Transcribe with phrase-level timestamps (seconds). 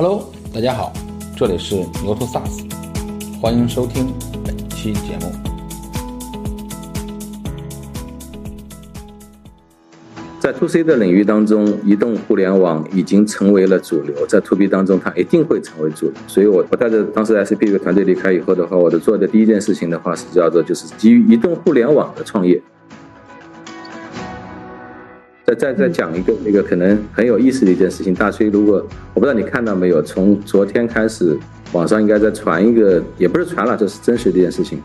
[0.00, 0.92] Hello，大家好，
[1.36, 2.70] 这里是牛头 SaaS，
[3.40, 4.06] 欢迎收听
[4.44, 5.32] 本期节目。
[10.38, 16.14] 在 To C 的领域当中，移动互联网已经成为了主流，在 To B 当中，它一定会成为主流。
[16.28, 22.62] 所以我我带着当时 SP 的团队离开以后的话，我的做的第一件事情的话是叫做就是基于移动互联网的创业。
[25.48, 28.84] 再再再讲一个那个可能很有意思的一件事情，大崔，如果
[29.14, 31.38] 我不知道你看到没有，从昨天开始，
[31.72, 34.78] 网上应该在传一个，也不是传了，这是真实的一件事情。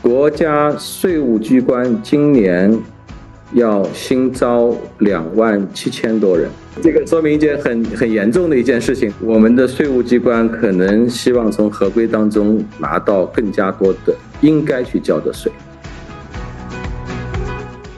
[0.00, 2.78] 国家税务机关今年
[3.54, 6.48] 要新招两万七千多人，
[6.80, 15.50] 这个说明一件很很严重的一件事情，我们的税务机关可能希望从合规当中拿到更加多的应该去交的税。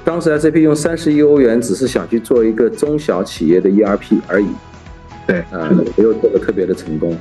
[0.09, 4.47] 当时 SAP 用三十亿欧元，只是想去做一个中小企业的 ERP 而已，
[5.27, 7.15] 对，呃，没有做的特别的成功，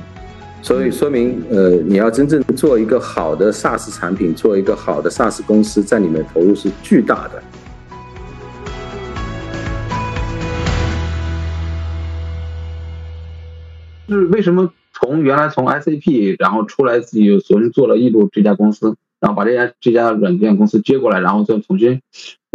[0.62, 7.42] 所以说明，呃，你要真正做一个好的 SaaS 产品，做一个好的 SaaS 公司，在里面投入是巨大的。
[14.08, 22.00] 就是为什么从原来从 SAP，然后出来自己又重新做了易路这家公司，然后把这家这家软件公司接过来，然后再重新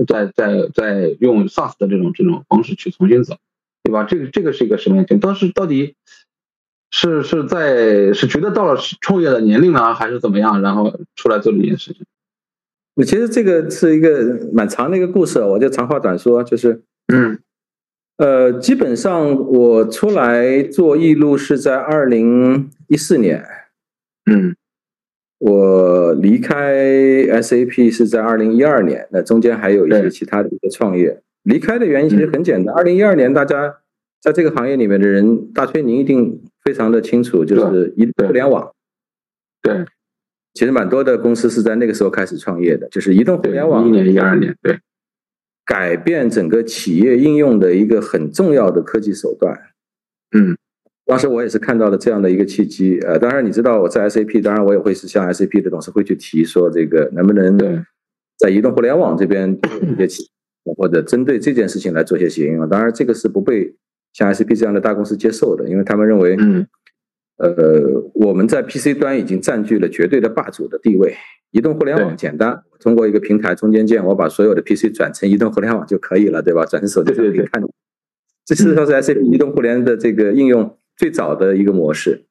[0.08, 3.38] 再再再用 SaaS 的这种这种方式去重新走，
[3.84, 4.04] 对吧？
[4.04, 5.34] 这个这个是一个什么样情况？
[5.34, 5.96] 当时到底
[6.92, 10.62] 是是在是觉得到了创业的年龄了，还是怎么样？
[10.62, 12.06] 然后出来做这件事情？
[12.96, 16.82] 我其实这个是一个蛮长的一个故事，我就长话短说，就是
[17.14, 17.40] 嗯。
[18.18, 23.44] 呃，基本上我出来做易路是在二零一四年，
[24.30, 24.56] 嗯，
[25.44, 26.74] 我离开
[27.42, 31.22] SAP 是在二零一二年，那中间还有一些其他的一些创业。
[31.44, 33.80] 离开的原因其实很简单，二零一二年大家
[34.22, 38.72] 在这个行业里面的人，大崔您一定非常的清楚，就是移动互联网，
[39.62, 39.84] 对，
[40.54, 44.80] 其实蛮多的公司是在那个时候开始创业的，就是移动互联网，一年一二年，对。
[45.66, 49.58] 改变整个企业应用的一个很重要的科技手段，
[50.32, 50.58] 嗯，
[51.06, 57.58] 当时我也是看到了这样的一个契机，呃，当然你知道我在 SAP，当然我也会是向 SAP 的董事会去提说，这个能不能
[58.38, 60.30] 在移动互联网这边一些企
[60.78, 63.76] 或者针对这件事情来做些协议，当然这个是不被
[64.14, 66.66] 像 SAP 这样的大公司接受的，因为他们认为，嗯，
[67.38, 67.52] 呃，
[68.14, 71.16] 我们在 PC 端已经占据了绝对的霸主的地位。
[71.52, 76.66] 移动互联网简单，通过一个平台中间件，我把所有的 PC 转成移动互联网就可以了，对吧？
[76.66, 77.62] 转成手机上可以看。
[78.44, 82.26] 这事实上是 SAP 移动互联的这个应用最早的一个模式。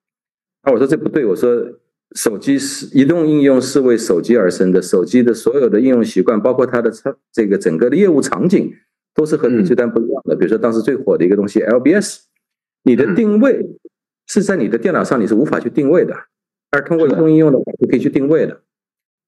[0.62, 1.80] 啊我说这不对，我说
[2.14, 6.92] 手机是移动应用是为手机而生的，手机的所有的应用习惯，包括它的
[7.32, 8.72] 这个整个的业务场景，
[9.14, 10.36] 都是和 PC 端不一样的。
[10.36, 12.20] 比如说当时最火的一个东西 LBS，
[12.84, 13.66] 你的定位
[14.26, 16.14] 是在你的电脑上你是无法去定位的，
[16.70, 18.60] 而通过移动应用的话就可以去定位的。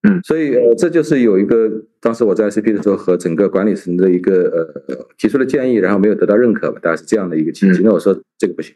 [0.06, 7.80] 嗯，所以呃，这就是有一个当时我在 SAP 的时候和整个管理层的一个呃提出了建议，然后没有得到认可吧，大概是这样的一个契机。
[7.82, 8.74] 那我说这个不行，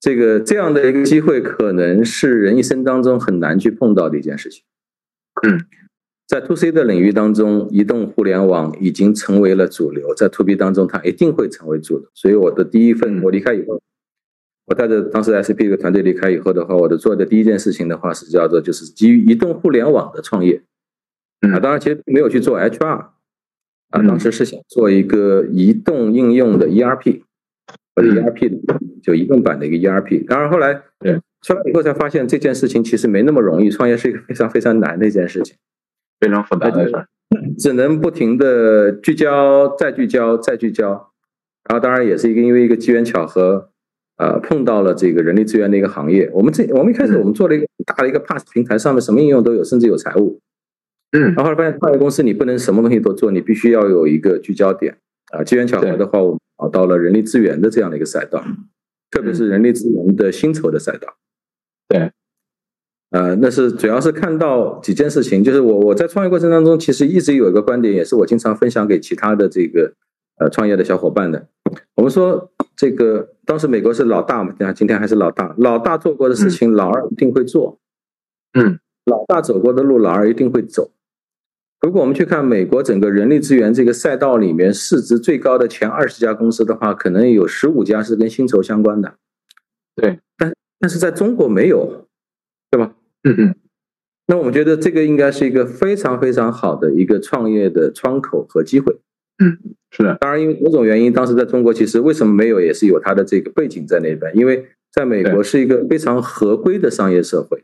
[0.00, 4.62] 这个这样的一个机会可能是人一生当中很难去碰到的一件事情。
[5.46, 5.64] 嗯，
[6.26, 12.08] 在 To C 的领域当中，移动互联网已经成为了主流，在 To B 当中它一定会成为主流。
[12.14, 13.80] 所以我的第一份我离开以后。
[14.68, 20.60] 我带着当时这个团队离开以后的话，我的做的第一件事情的话是叫做就是基于移动互联网的创业，
[21.42, 23.12] 啊，当然其实没有去做 HR，啊，
[23.90, 27.22] 当时是想做一个移动应用的 ERP，
[27.96, 30.24] 或者 ERP 的就移动版的一个 ERP。
[30.26, 35.56] 当然后来对出来以后才发现这件事情其实没那么容易，创业是一个非常非常难的一件事情，
[36.20, 37.08] 非常复杂的事儿，
[37.58, 41.10] 只能不停的聚焦，再聚焦，再聚焦。
[41.68, 43.70] 然后当然也是一个因为一个机缘巧合。
[44.18, 50.40] 呃，碰到了这个人力资源的一个行业，我们这我们一开始我们做了一个很大的一个 PASS 平台，上面什么应用都有，甚至有财务。
[51.12, 54.96] 嗯，然后后来发现创业公司你不能什么东西都做，你必须要有一个聚焦点。
[55.32, 58.44] 啊，机缘巧合的话，我们找到了人力资源的这样的一个赛道，
[59.10, 61.16] 特别是人力资源的薪酬的赛道。
[61.88, 62.10] 对，
[63.10, 69.94] 呃，那是主要是看到几件事情，就是我我在创业过程当中，其实一直有一个观点，也是我经常分享给其他的这个
[70.38, 71.48] 呃创业的小伙伴的。
[71.94, 74.72] 我们说这个当时美国是老大嘛，对吧？
[74.72, 77.78] 今天还是老大，老大做过的事情，老二一定会做。
[78.54, 80.90] 嗯，老大走过的路，老二一定会走。
[81.86, 89.14] 如果我们去看美国整个人力资源这个赛道里面市值最高的前二十家公司的话，可能有十五家是跟薪酬相关的。
[89.94, 92.08] 对，但但是在中国没有，
[92.72, 92.92] 对吧？
[93.22, 93.54] 嗯嗯。
[94.26, 98.98] 那我们觉得这个应该是一个非常非常好的一个创业的窗口和机会。
[99.38, 99.56] 嗯，
[99.92, 100.16] 是的。
[100.20, 104.36] 当然，因为某种原因，当时在中国其实为什么没有，也是有它的这个背景在那边。
[104.36, 107.62] 因为在美国是一个非常合规的商业社会。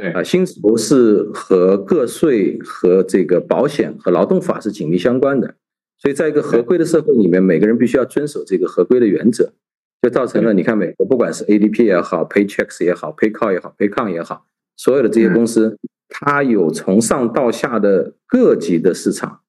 [0.00, 5.56] 对啊，薪酬是和个税和这个保险和劳动法是紧密相关的，
[5.98, 9.52] 所以在一个合规的社会里面，每个人必须要遵守这个合规的原则，
[10.00, 14.46] 就造成了你看美国不管是 ADP 也好，Paychecks 也好，Paycall 也好，Paycom 也好，
[14.76, 15.76] 所有的这些公司，
[16.08, 19.40] 它有从上到下的各级的市场，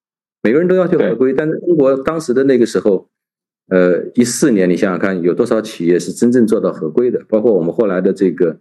[0.42, 1.32] 每个人都要求合规。
[1.32, 3.08] 但是中国当时的那个时候，
[3.68, 7.24] 呃，一四年你想想看，有多少企业是真正做到合规的？
[7.30, 8.58] 包括我们后来的这个。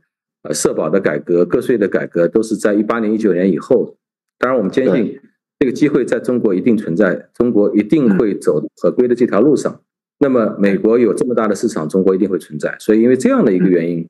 [0.48, 3.96] 呃，社保的改革、个税的改革都是在一八年、一九年以后。
[4.38, 5.20] 当然，我们坚信
[5.58, 9.82] 这个机会在中国一定存在，中国一定会走合规的这条路上。
[10.20, 12.74] 那么，美国有这么大的市场，中国一定会存在。
[12.78, 14.08] 所以，因为这样的一个原因，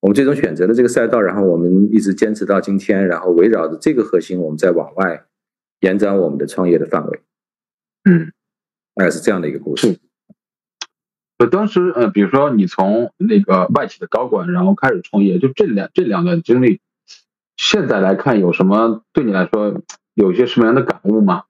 [0.00, 5.24] 我们最终选择了这个赛道，然后我们一直坚持到今天，然后围绕着这个核心，我们再往外
[5.80, 7.20] 延展我们的创业的范围。
[8.04, 8.30] 嗯，
[8.94, 9.96] 大概是这样的一个故事。
[11.38, 16.80] 就当时，呃，比如说你从那个外企的高管，然后开始创业，就这两这两段经历，
[17.56, 19.80] 现在来看有什么对你来说
[20.14, 21.44] 有一些什么样的感悟吗？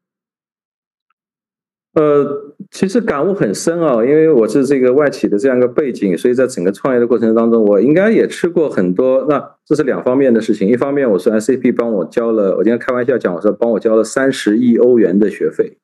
[1.95, 9.25] 呃，其实感悟很深啊，因为我是这个外企的这样一个背景，所以在整个创业的过程当中，我应该也吃过很多。
[9.27, 15.79] 那这是两方面的事情，一方面我是 SAP 帮我交了，我今天开玩笑讲，我说帮我交了三十亿欧元的学费，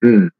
[0.00, 0.30] 嗯。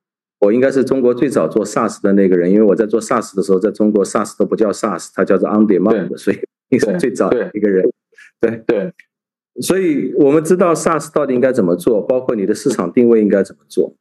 [0.45, 6.39] 我应该是中国最早做 SaaS 的那个人，因为我在做 SaaS 的时候，在中国 SaaS 都不叫 SaaS，它叫做 On Demand，所以
[6.69, 7.91] 你是最早的一个人。
[8.41, 8.93] 对对，
[9.63, 13.97] 所以我们知道 SaaS 到底应该怎么做，包括你的市场定位应该怎么做，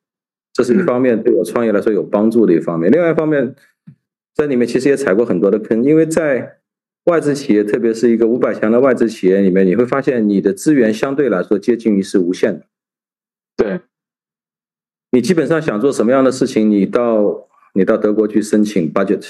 [0.51, 2.92] 这是一方面对我创业来说有帮助的一方面。
[2.92, 3.56] 另外一方面，
[4.36, 6.57] 在里面其实也踩过很多的坑，因为在
[7.06, 12.66] 外资企业，特别是一个五百强的外资企业里面，你会发现你的资源相对来说接近于是无限的。
[13.56, 13.80] 对。
[15.13, 19.30] 你基本上想做什么样的事情，你到你到德国去申请 budget，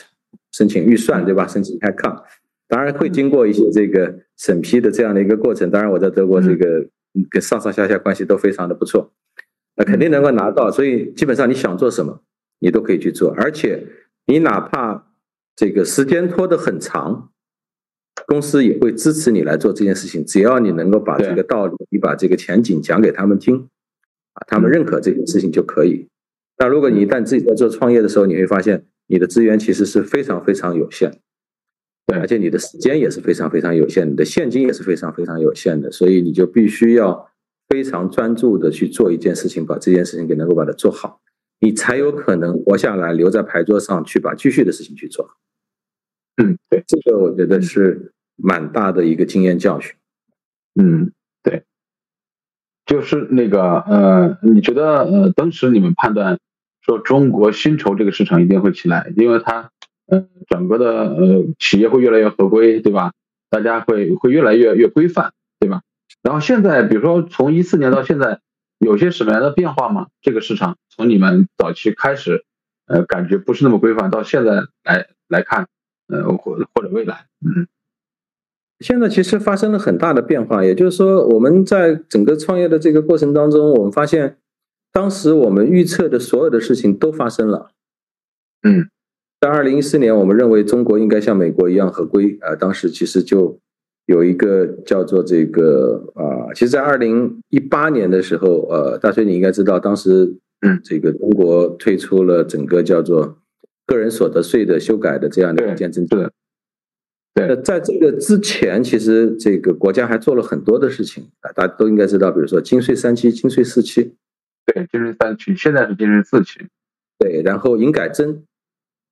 [0.54, 1.46] 申请预算，对吧？
[1.46, 2.24] 申请 account，
[2.70, 5.70] 当然会经过一些这个审批的这样的一个过程。
[5.70, 6.88] 当然我在德国这个
[7.30, 9.12] 跟上上下下关系都非常的不错，
[9.76, 10.72] 那肯定能够拿到。
[10.72, 12.22] 所以基本上你想做什么，
[12.60, 13.86] 你都可以去做，而且
[14.26, 15.12] 你哪怕
[15.54, 17.30] 这个时间拖得很长，
[18.26, 20.26] 公司也会支持你来做这件事情。
[20.26, 23.68] 只要你能够把这个道理，你把这个前景讲给他们听。
[24.34, 26.08] 啊，他们认可这件事情就可以。
[26.58, 31.12] 那如果你一旦自己在做创业的时候，你会发现你的资源其实是非常非常有限，
[32.06, 37.30] 对，而且你的时间也是非常非常有限，你的现金也是非常非常有限的，所以你就必须要
[37.70, 41.20] 非常专注的去做一件事情，把这件事情给能够把它做好，
[41.60, 45.28] 你才有可能活下来，留在牌桌上去把继续的事情去做。
[46.38, 49.96] 嗯，对，这个我觉得是蛮大的一个经验教训。
[50.80, 51.12] 嗯。
[52.94, 56.38] 就是那个呃，你觉得呃，当时你们判断
[56.82, 59.72] 说中国薪酬这个市场一定会起来，因为它
[60.06, 63.14] 呃整个的呃企业会越来越合规，对吧？
[63.50, 65.82] 大家会会越来越越规范，对吧？
[66.22, 68.42] 然后现在比如说从一四年到现在，
[68.78, 70.10] 有些什么样的变化吗？
[70.22, 72.46] 这个市场从你们早期开始
[72.86, 75.68] 呃感觉不是那么规范，到现在来来看
[76.08, 77.66] 呃或或者未来，嗯。
[78.84, 84.36] 现在其实发生了很大的变化，也就是说，我们在整个创业的这个过程当中，我们发现，
[84.92, 87.72] 当时我们预测的所有的事情都发生了。
[88.64, 88.90] 嗯，
[89.40, 93.58] 在二零一四年，我们认为中国应该像美国一样合规，呃，当时其实就
[94.06, 103.38] 有一个叫做这个啊，其实，在二零一八年的时候，呃，大崔你应该知道，当时嗯，这个中国推出了整个叫做
[103.86, 106.30] 个人所得税的修改的这样的一件政策。
[107.36, 114.14] 对，在这个之前，其实这个国家还做了很多的事情啊，大家都应该知道，比如说金税三期、金税四期，
[114.68, 116.60] 对，金税三期，现在是金税四期，
[117.18, 118.44] 对，然后营改增，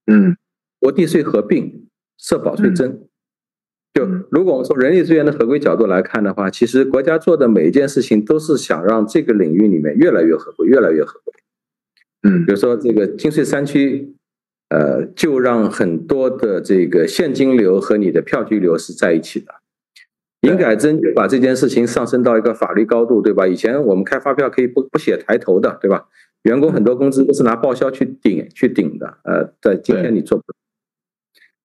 [0.06, 0.38] 嗯，
[0.80, 1.88] 国地税合并、
[2.20, 3.08] 社保税增，
[3.96, 11.34] 就如果我们从人力资源的合规角度来看的话，其实国家做的每一件事情都是想让这个领域里面越来越合规，越来越合规，
[12.30, 14.16] 嗯，比如说这个金税三期。
[14.72, 19.56] 呃，就让很多的这个现金流和你的票据流是在一起的。
[20.48, 23.46] 营改增就把这件事情上升到一个法律高度，对吧？
[23.46, 26.08] 以前我们开发票可以不不写抬头的，对吧？
[26.44, 29.18] 员工很多工资都是拿报销去顶去顶的。
[29.26, 30.46] 呃，在今天你做不。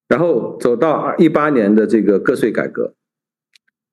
[0.09, 2.95] 然后走到二一八年的这个个税改革，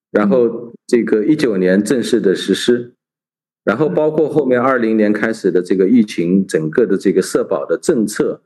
[0.10, 2.96] 然后这个一九年正式的实施，
[3.64, 8.42] 然后包括后面二零年开始的这个疫情，整个的这个社保的政策。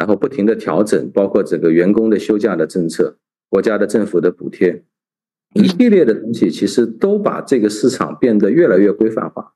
[0.00, 3.18] 然后不停的调整，包括整个员工的休假的政策，
[3.50, 4.82] 国家的政府的补贴，
[5.52, 9.52] 一系列的东西，其实都把这个市场变得越来越规范化。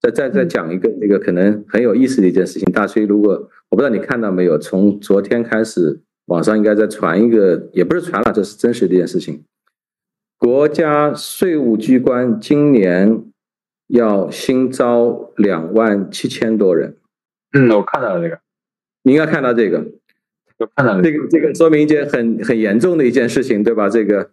[0.00, 9.44] 再再再讲一个这个可能很有意思的一件事情，大崔，如果我不知道你看到没有，从昨天开始，网上应该在传一个，也不是传了，这是真实的一件事情。
[10.38, 13.22] 国家税务机关今年
[13.88, 16.96] 要新招两万七千多人。
[17.52, 18.40] 嗯，我看到了这个，
[19.04, 19.78] 你应该看到这个，
[20.58, 23.88] 我看到了这个，这个说明一件很很严重的一件事情，对吧？
[23.88, 24.32] 这个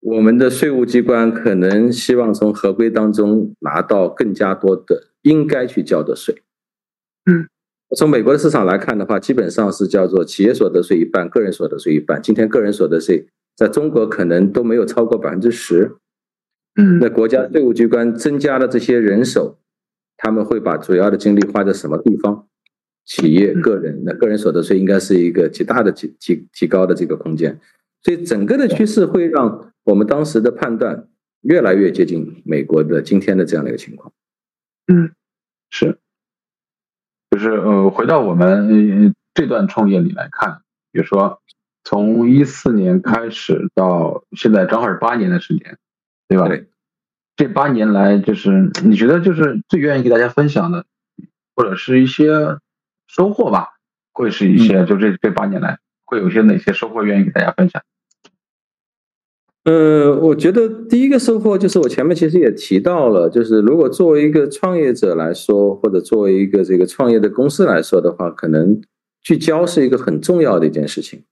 [0.00, 6.42] 我们的税务机关可能希望从合规当中拿到更加多的应该去交的税。
[7.24, 7.48] 嗯。
[7.94, 12.22] 从美国的市场来看的话，基本上是叫做企业所得税一半，个人所得税一半。
[12.22, 15.96] 今天个人所得税在中国可能都没有超过百分之十。
[16.76, 19.58] 嗯，那国家税务机关增加了这些人手，
[20.16, 22.48] 他们会把主要的精力花在什么地方？
[23.04, 27.60] 企业、个人，的个人所得税应该是一个极大的提提提高的这个空间。
[28.02, 31.08] 所以整个的趋势会让我们当时的判断
[31.42, 34.12] 越来越接近美国的今天的这样的一个情况。
[34.86, 35.12] 嗯，
[35.70, 35.98] 是。
[37.30, 40.60] 就是呃，回到我们这段创业里来看，
[40.92, 41.40] 比如说
[41.82, 45.78] 从一四年开始到现在，正好是八年的时间，
[46.28, 46.46] 对吧？
[46.48, 46.68] 对。
[47.34, 50.84] 这八年来，就是你觉得就是最愿意给大家分享的，
[51.56, 52.58] 或者是一些
[53.14, 53.66] 收获吧，
[54.12, 57.82] 会是一些，就这这八年来会有些哪些收获愿意给大家分享？
[59.64, 68.80] 呃，我觉得第一个收获就是我前面其实也提到了，就是如果作为一个创业者来说，或者作为一个这个创业的公司来说的话，可能
[69.20, 71.22] 聚焦是一个很重要的一件事情。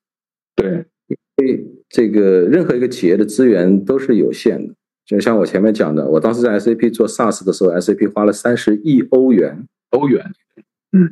[0.55, 10.25] 对，因为这个任何一个企业的资源都是有限的，就像我前面讲的，我当时在 SAP 做 SaaS 的时候，SAP 花了三十亿欧元，欧元，
[10.57, 10.63] 嗯，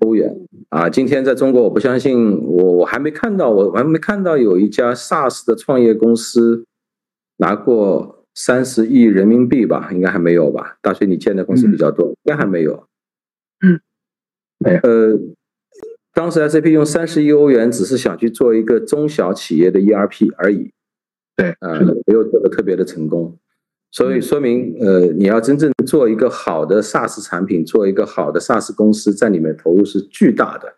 [0.01, 0.35] 欧元
[0.71, 6.65] 啊，今天在中国，我不相信，我我还没看到，我还没看到有一家 SaaS 的创业公司。
[7.41, 10.77] 拿过三十亿人民币吧，应该还没有吧？
[10.83, 12.89] 大学你见的公司比较多，应该还没有。
[13.65, 13.81] 嗯，
[14.59, 14.81] 没有。
[14.83, 15.17] 呃，
[16.13, 20.73] 当时 SAP 用三十亿欧元，只是想去做一个中小企业的 ERP 而已。
[21.37, 23.39] 对，呃，没有做的特别的成功。
[23.91, 30.75] 所以说明，呃，你要真正做一个好的 SaaS 产品，做一个好的 SaaS 公司，在里面投入是巨大的。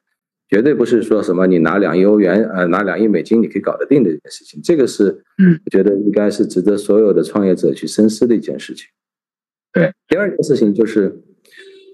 [0.48, 4.60] 绝对不是说什么你拿两亿欧元，呃，拿两亿美金你可以搞得定的一件事情。
[4.62, 8.88] 这个是，嗯，我觉得应该是值得所有的创业者去深思的一件事情。
[9.72, 11.22] 对，第二件事情就是，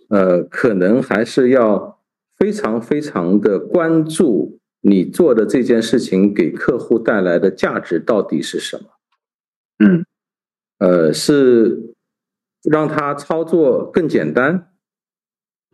[0.08, 2.00] 呃，可能还是要
[2.38, 8.84] 非常非常的关注你做的这件事情给客户带来的价值到底是什么。
[9.84, 10.06] 嗯，
[10.78, 11.94] 呃，是
[12.70, 14.68] 让他操作更简单。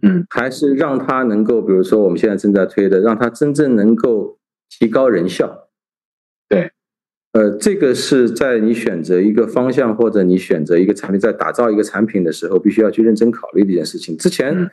[0.05, 4.37] 嗯，还是让他能够，比如说我们现在正在推的，让他真正能够
[4.69, 5.69] 提高人效。
[6.49, 6.73] 对，
[7.33, 14.17] 呃，这个是在你选择一个方向或者你选择一个产品，在打造一个产品的时候，必须要去认真考虑的一件事情。
[14.19, 14.69] 之前，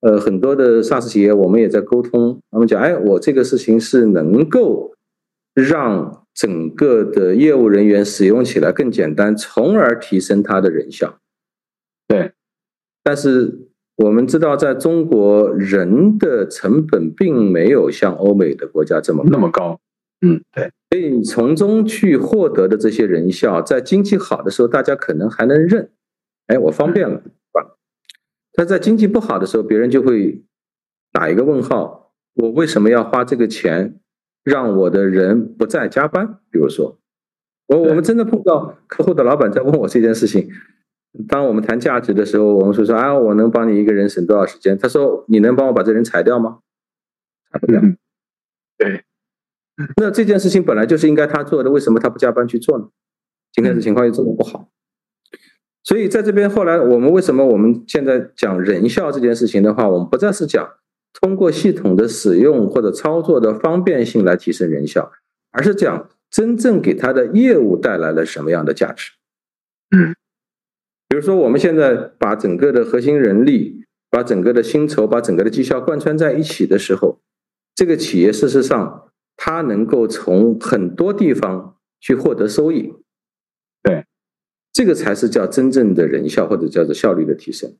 [0.00, 4.94] 呃，很多的 SaaS 企业我们也在沟通，他们讲，哎，我这个事情是能够
[5.54, 11.18] 让整个的业务人员使用起来更简单，从而提升他的人效。
[12.06, 12.32] 对，
[13.02, 13.66] 但是。
[13.96, 19.78] 我们知道，在中国人的成本并没有像欧美的国家这么那么高。
[20.22, 20.72] 嗯，对。
[20.88, 25.90] 所以你从中去获得的这些人效，在经济好的时候，大家可能还能认，
[26.46, 27.76] 哎，我方便了，是吧？
[28.54, 30.42] 但在经济不好的时候，别人就会
[31.12, 33.99] 打一个问号：我为什么要花这个钱
[34.42, 36.38] 让我的人不再加班？
[36.50, 36.98] 比如说，
[37.66, 40.48] 我我们真的碰到客户的老板在问我这件事情。
[41.28, 44.78] 当我们谈价值的时候，我们说说啊，我能帮你一个人省多少时间？
[44.78, 46.60] 他说，你能帮我把这人裁掉吗？
[47.50, 47.80] 裁不掉。
[48.78, 49.04] 对。
[49.96, 52.88] 那这件事情本来就是应该他做的，为什么他不加班去做呢？
[53.52, 54.68] 今天的情况又这么不好。
[55.82, 60.70] 所以在这边后来，我们为什么我们现在讲人效这件事情的话，我们不再是讲
[61.12, 65.10] 通过系统的使用或者操作的方便性来提升人效，
[65.50, 69.12] 而是讲真正给他的业务带来了什么样的价值。
[69.96, 70.14] 嗯。
[71.08, 77.20] 比如说，我们现在把整个的核心人力、把整个的薪酬、把整个的绩效贯穿在一起的时候，
[77.74, 82.94] 这个企业事实上它能够从很多地方去获得收益。
[83.82, 84.04] 对，
[84.72, 87.76] 这个才是叫真正的人效或者叫做效率的提升。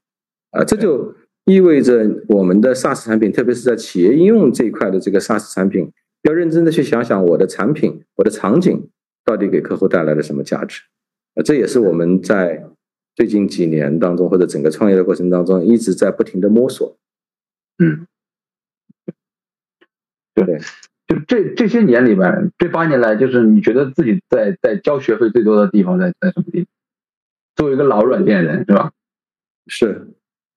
[0.50, 5.90] 啊，这就意味着我们的 SaaS 产品，特别是在企业应用这一块的这个 SaaS 产品，
[6.22, 8.88] 要认真的去想想我的产品、我的场景
[9.24, 10.82] 到底给客户带来了什么价值。
[11.34, 12.66] 啊，这也是我们在。
[13.16, 16.96] 最近几年当中，或者整个创业的过程当中，一直在不停的摸索。
[17.76, 18.06] 嗯，
[20.32, 20.58] 对，
[21.06, 26.66] 就这这些年里边，这八年来，就是你觉得自己在在交学费最多的地方在在什么地方？
[27.56, 28.92] 作为一个老软件人，是吧？
[29.66, 30.08] 是，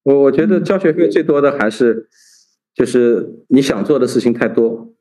[0.04, 2.08] 我我觉得交学费最多的还是
[2.76, 4.94] 就是你想做的事情太多。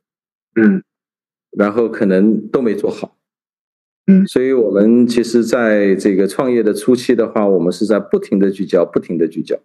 [0.54, 0.82] 嗯，
[1.50, 3.16] 然后可能都没做好。
[4.06, 9.56] 嗯，所以我们其实在这个创业的初期的话，我们是在不停的聚焦，不停的聚焦。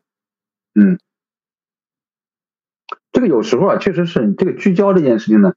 [0.75, 0.97] 嗯，
[3.11, 5.53] 这个有时候啊，确实是这个聚焦这件事情呢，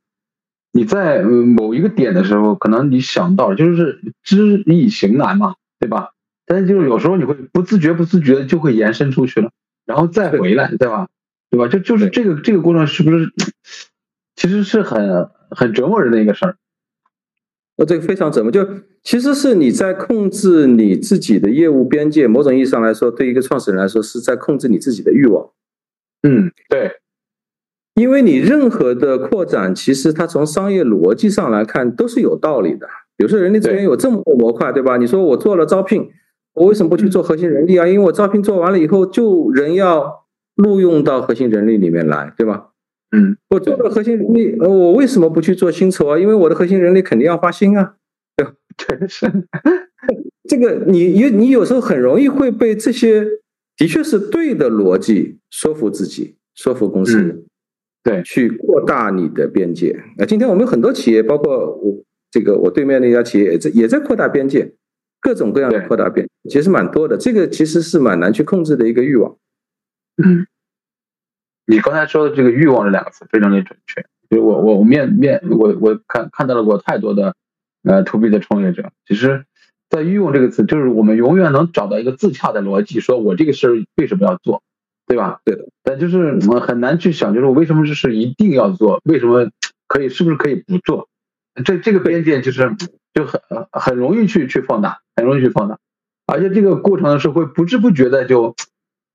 [0.73, 6.15] 你在某一个点的时候，可能你想到就是知易行难嘛，对吧？
[6.47, 9.53] 但是就是有时候你会不自觉、不自觉的就会延伸出去了，
[9.91, 11.09] 然后再回来， 对吧？
[11.51, 11.67] 对吧？
[11.67, 13.29] 就就是这个这个过程是不是
[14.37, 16.57] 其实是很很折磨人的一个事儿？
[17.77, 18.65] 呃，这个非常折磨，就
[19.03, 22.29] 其实是你在控制你自己的业务边界。
[22.29, 25.51] 某种意义上来说，对一个创始人来说，是在控制你自己的欲望。
[26.23, 27.01] 嗯，对，
[27.95, 32.87] 因为你任何的扩展，其实它从商业逻辑上来看都是有道理的。
[33.17, 34.99] 比如说，人力资源有这么多模块，对吧？
[34.99, 36.11] 你说我做了招聘，
[36.55, 37.87] 我为什么不去做核心人力啊？
[37.87, 40.27] 因为我招聘做完了以后，就人要
[40.57, 42.69] 录用到核心人力里面来，对吧？
[43.13, 46.19] 嗯，我做了核心人力，呃，我为什么不去做薪酬啊？
[46.19, 47.95] 因为我的核心人力肯定要发薪啊，
[48.37, 48.53] 对吧？
[48.77, 49.27] 对是，
[50.49, 53.25] 这个你你你有时候很容易会被这些
[53.77, 57.45] 的确是对的逻辑说服自己，说服公司，嗯
[58.03, 59.95] 对去扩大你的边界。
[60.17, 64.73] 那今天我们有很多企业，包括我这个我对面那家企业也在也在扩大边界，
[65.21, 67.17] 各种各样的扩大变，其实蛮多的。
[67.17, 69.37] 这个其实是蛮难去控制的一个欲望。
[70.23, 70.47] 嗯，
[71.67, 74.05] 你刚才说的这个欲望这两个词非常的准确。
[74.31, 77.35] 就我我我面面我我看看到了过太多的
[77.83, 79.45] 呃 to B 的创业者，其实，
[79.89, 84.63] 在欲望这个词，就是我们永远能找到一个自洽的逻辑，说我这个事儿为什么要做，
[85.07, 85.41] 对吧？
[85.45, 85.69] 对的。
[85.83, 89.01] 但就是我很难去想，就是我为什么这事一定要做？
[89.05, 89.51] 为什么
[89.89, 91.09] 可以是不是可以不做？
[91.65, 92.77] 这这个边界就是
[93.13, 93.41] 就很
[93.73, 95.79] 很容易去去放大，很容易去放大，
[96.27, 98.57] 而且这个过程是会不知不觉的就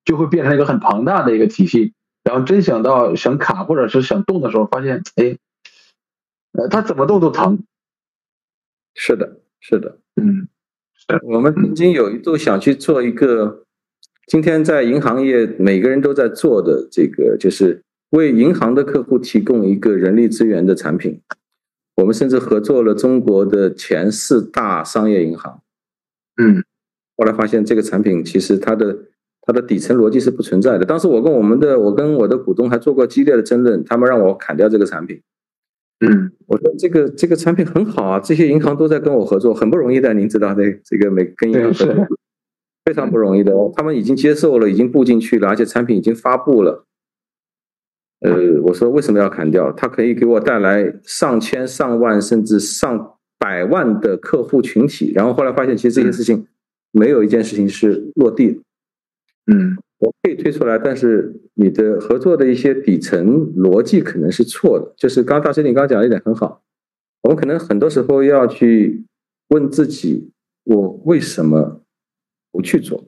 [0.06, 1.94] 就会变成一个很庞大的一个体系。
[2.24, 5.38] 然后真想到想卡或者是想动的时候，发现哎，
[6.54, 7.64] 呃，他怎么动都疼。
[8.96, 9.98] 是的，是的。
[10.16, 10.48] 嗯，
[11.24, 13.66] 我们曾经有一度想去做一个，
[14.28, 21.22] 今天在银行业每个人都在做的这个，就是为银行的客户提供一个人力资源的产品。
[21.98, 25.62] 我们甚至合作了中国的前四大商业银行。
[26.42, 26.64] 嗯，
[27.18, 28.98] 后来发现这个产品其实它的
[29.42, 30.86] 它的底层逻辑是不存在的。
[30.86, 35.22] 当时我跟我们的我跟我的股东还做过激烈的争论，他们让我砍掉这个产品。
[36.06, 42.08] 嗯，我说这个这个产品很好啊，这些银行都在跟我合作，很不容易的，您知道的，这个每跟银行合作
[42.84, 43.72] 非常不容易的哦。
[43.74, 46.86] 他们已经接受了，已经布进去了，而且产品已经发布了。
[48.20, 49.72] 呃，我说为什么要砍掉？
[49.72, 53.15] 它可以给我带来上千、上万甚至上
[53.46, 55.12] 百万的客户群体。
[55.14, 56.48] 然后后来发现，其实这件事情
[56.90, 58.60] 没有一件事情是落地的。
[59.54, 64.96] 嗯，我可以推出来，但是你的合作的一些底层逻辑可能是错的。
[64.98, 66.64] 就是刚刚大师你刚刚讲的一点很好，
[67.22, 69.06] 我们可能很多时候要去
[69.50, 70.32] 问自己：
[70.64, 71.84] 我为什么
[72.52, 73.06] 不去做？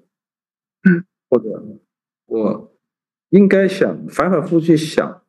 [0.88, 1.80] 嗯，或者
[2.28, 2.78] 我
[3.30, 5.24] 应该想反反复复去想，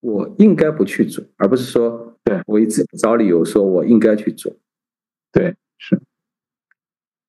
[0.00, 4.52] 我应该不去做，而不是说对我一直找理由说我应该去做。
[5.30, 6.00] 对，是。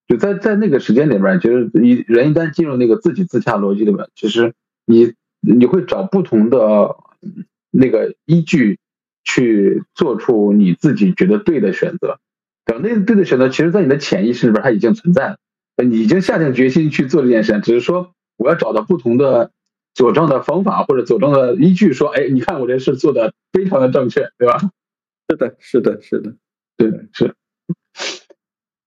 [0.07, 4.55] 就在在那个时间里边，其实一人一旦进入那个自己自洽逻辑里面，其实
[4.85, 6.95] 你你会找不同的
[7.69, 8.79] 那个依据
[9.23, 12.19] 去做出你自己觉得对的选择。
[12.65, 12.79] 对？
[12.79, 15.37] 那个对的选择，其实在你的潜意识里边它已经存在了，
[15.85, 19.51] 你已经下定决心去做这件事，只是说我要找到不同的
[19.93, 24.57] 佐证的方法或者佐证的依据，说，哎，你看我这事做的非常的正确，对吧？
[25.29, 26.35] 是的，是的，是的，
[26.77, 27.35] 对的，是。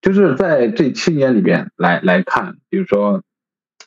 [0.00, 3.22] 就是在这七年里边来来看，比如说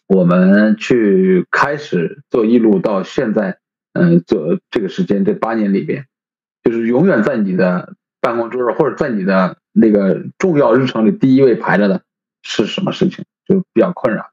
[0.06, 3.58] 我们去开始做一路到现在，
[3.94, 6.06] 嗯，做这个时间这八年里边，
[6.62, 12.04] 就是永远在你的办公桌上或者在你的那个重要日程里第一位排着的
[12.44, 13.26] 是什么事情？
[13.48, 14.30] 就比较困扰。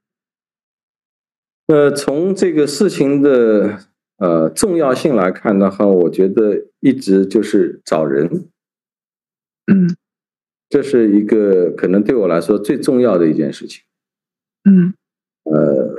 [1.65, 3.79] 呃，从这个事情的
[4.21, 8.49] 呃重要性来看的话，我觉得一直就是找人，
[9.65, 9.89] 嗯。
[10.71, 13.83] 这是一个可能对我来说最重要的一件事情。
[14.63, 14.93] 嗯。
[15.43, 15.95] 呃，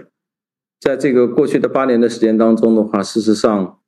[0.81, 3.81] 在这个过去的八年的时间当中的话，事实上，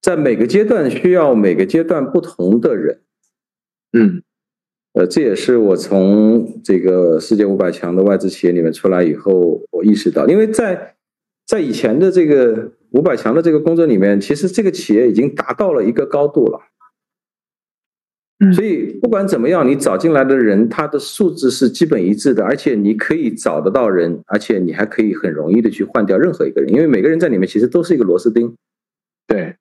[0.00, 3.02] 在每个阶段需要每个阶段不同的人。
[3.92, 4.22] 嗯。
[4.94, 10.96] 呃，这也是我从这个世界五百强的外资企业里面出来以后，我意识到，因为在
[11.50, 16.60] 在以前的这个五百强的这个工作里面，其实这个企业已经达到了一个高度了。
[18.38, 28.54] 嗯所以不管怎么样，你找进来的人，他的素质是基本一致的，而且你可以找得到人，而且你还可以很容易的去换掉任何一个人，因为每个人在里面其实都是一个螺丝钉。
[29.26, 29.56] 对，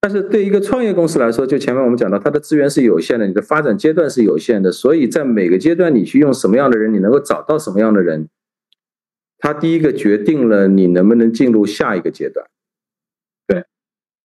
[0.00, 8.28] 但是对一个创业公司来说，就前面我们讲到，它的资源是有限的，你的发展阶段是有限的，所以在每个阶段你去用什么样的人，你能够找到什么样的人，
[9.38, 12.46] 它第一个决定了你能不能进入下一个阶段。
[13.46, 13.64] 对，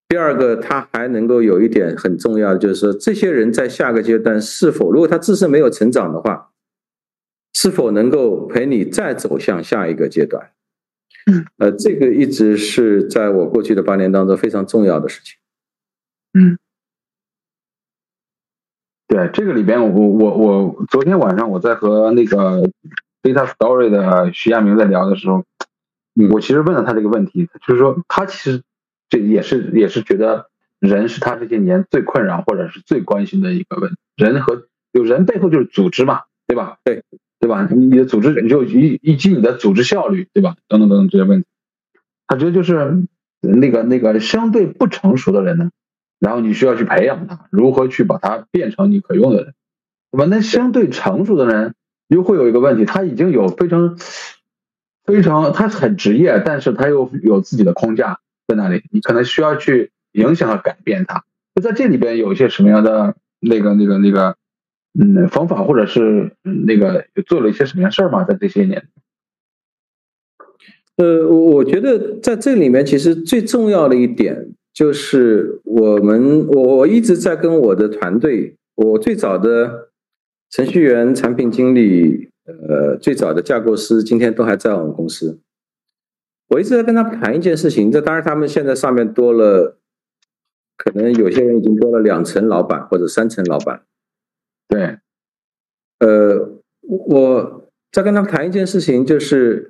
[0.08, 6.52] 第二个，他还能够有一点很重要的，就是说这些人在下个阶段是否，如果他自身没有成长的话，
[7.54, 10.52] 是否能够陪你再走向下一个阶段？
[11.30, 15.38] 嗯，呃，这个一直是在我过去的八年当中非常重要的事情。
[16.34, 16.58] 嗯，
[19.08, 22.68] 对，这个里边，我我我昨天晚上我在和那个
[23.22, 25.44] Data Story 的徐亚明在聊的时候，
[26.32, 28.64] 我其实问了他这个问题，就是说他其实
[29.10, 36.78] 这也是也是觉得人是他这些年最困扰或者是最关心的一个问题，人和有人背后就是组织嘛，对吧？
[36.84, 37.04] 对，
[37.40, 37.68] 对吧？
[37.72, 40.56] 你的组织你就以以及你的组织效率，对吧？
[40.68, 41.48] 等等等等这些问题，
[42.28, 43.06] 他觉得就是
[43.40, 45.70] 那个那个相对不成熟的人呢。
[46.20, 49.54] 然后你需要去培养他，如何去把他变成你可用的人，
[50.12, 50.26] 对吧？
[50.30, 51.74] 那相对成熟的人
[52.16, 53.98] 又会有一个问题，他已经有非常
[55.06, 61.24] 非常，他很职业，但是他又有自己的框架在那里，你可能需要去影响和改变他。
[61.56, 64.36] 就在这里边有一些什么样的那个那个那个
[65.00, 68.24] 嗯方法，或者是那个做了一些什么样事儿吗？
[68.24, 68.88] 在这些年？
[70.98, 74.54] 呃，我我觉得在这里面其实最重要的一点。
[74.74, 79.91] 就是我们，我我一直在跟我的团队，我最早的
[80.52, 85.40] 程序员、产品经理，呃，最早的架构师，今天都还在我们公司。
[86.50, 89.80] 我一直在跟他们谈一件事情，这当然他们现在上面多了，
[90.78, 93.84] 可能有些人已经多了两层老板或者三层老板。
[94.68, 95.00] 对，
[96.00, 99.70] 呃，我在跟他们谈一件事情，就是。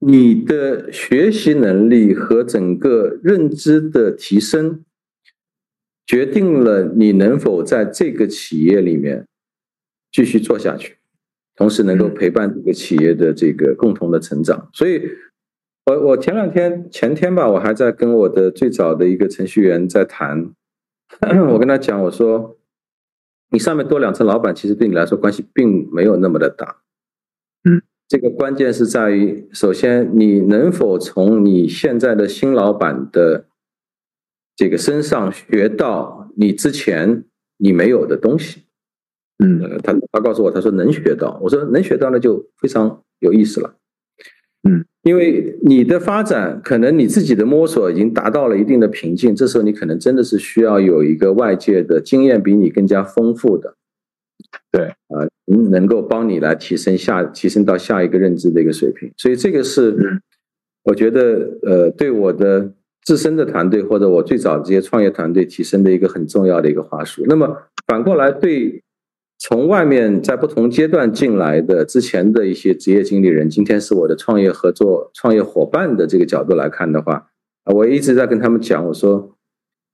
[0.00, 4.84] 你的学习能力和整个认知的提升，
[6.04, 9.26] 决定了你能否在这个企业里面
[10.14, 10.96] 继续做下去，
[11.56, 14.70] 同时能够陪伴这个企业的这个共同的成长。
[14.72, 15.02] 所以，
[15.86, 20.52] 我我前两天前天吧，我还在跟我的最早的一个程序员在谈，
[21.50, 22.56] 我跟他讲，我说，
[23.50, 26.76] 你上面多两层老板，其实对你来说关系并没有那么的大，
[27.64, 27.82] 嗯。
[28.06, 33.46] 这个关键是在于，首先你能否从你现在的新老板的
[34.54, 37.24] 这个身上学到你之前
[37.56, 38.63] 你没有的东西？
[39.38, 41.38] 嗯，他他告诉我，他说能学到。
[41.42, 43.74] 我说能学到，那就非常有意思了。
[44.68, 53.74] 嗯，因为你的发展可能你自己的摸索已经达到了一定的瓶颈，这时候你可能真的是需要有一个外界的经验比你更加丰富的。
[54.70, 60.20] 对啊，能能够帮你来提升下提升到下一个认知的一个水平，所以这个是
[60.84, 67.24] 我觉得呃，对我的自身的团队或者我最早这些创业团队提升的一个很重要的一个话术。
[67.26, 68.82] 那么反过来，对
[69.46, 77.28] 从外面在不同阶段进来的之前的一些职业经理人，今天是我的创业合作创业伙伴的这个角度来看的话，
[77.66, 79.36] 我一直在跟他们讲，我说，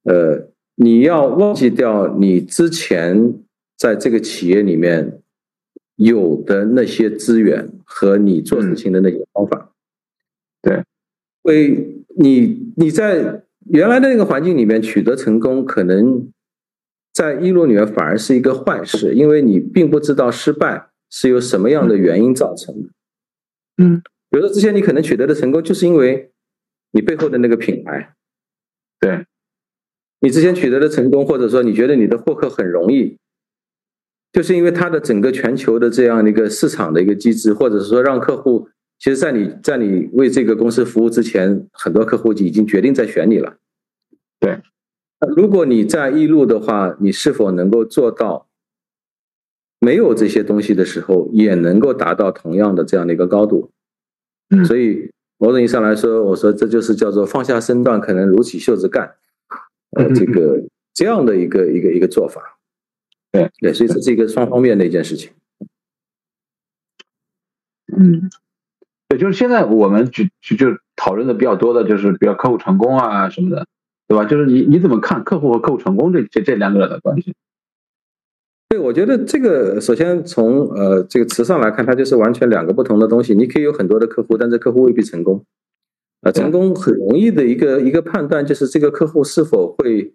[0.04, 3.42] 呃，你要忘记掉你之前。
[3.80, 5.22] 在这个企业里面
[5.96, 9.70] 有的那些资源和你做事情的那些方法，
[10.60, 10.84] 对，
[11.44, 16.30] 为你你在原来的那个环境里面取得成功，可能
[17.12, 22.88] 在一路里面反而是一个坏事，因为你并不知道失败是由什么样的原因造成的。
[23.78, 26.30] 嗯，比如说之前你可能取得的成功，就是因为
[26.92, 28.14] 你背后的那个品牌，
[28.98, 29.26] 对，
[30.20, 33.18] 你之前取得的成功，或者说你觉得你的获客很容易。
[34.32, 43.56] 就是因为它的整个全球的这样的一个市场的一个机制，或者是说让客户，其实，在你在你为这个公司服务之前，很多客户已经决定在选你了。
[44.38, 44.62] 对，
[45.28, 48.46] 如果你在易路的话，你是否能够做到
[49.78, 53.70] 没有这些东西的时候，也能够达到同样的这样的一个高度？
[54.48, 59.14] 嗯，所以某种意义上来说，我说这就是叫做放下身段，可能撸起袖子干，
[59.92, 62.58] 呃，这个这样的一个一个一个做法。
[63.30, 65.30] 对对，所以这是一个双方面的一件事情。
[67.96, 68.30] 嗯，
[69.08, 73.66] 对，就是现在我们就就就讨论的比较多的，就是比较客户成功啊什么的，
[74.10, 74.24] 对吧？
[74.24, 77.32] 就是你你怎么看客户和客户成功这这这两个的关系？
[78.68, 83.36] 对，我觉得这个首先从呃这个词上来看，它就是完全两个不同的东西。
[83.36, 85.44] 你可以有很多的客户，但这客户未必成功。
[86.22, 90.12] 啊，成功很容易的一个一个判断就是这个客户是否会。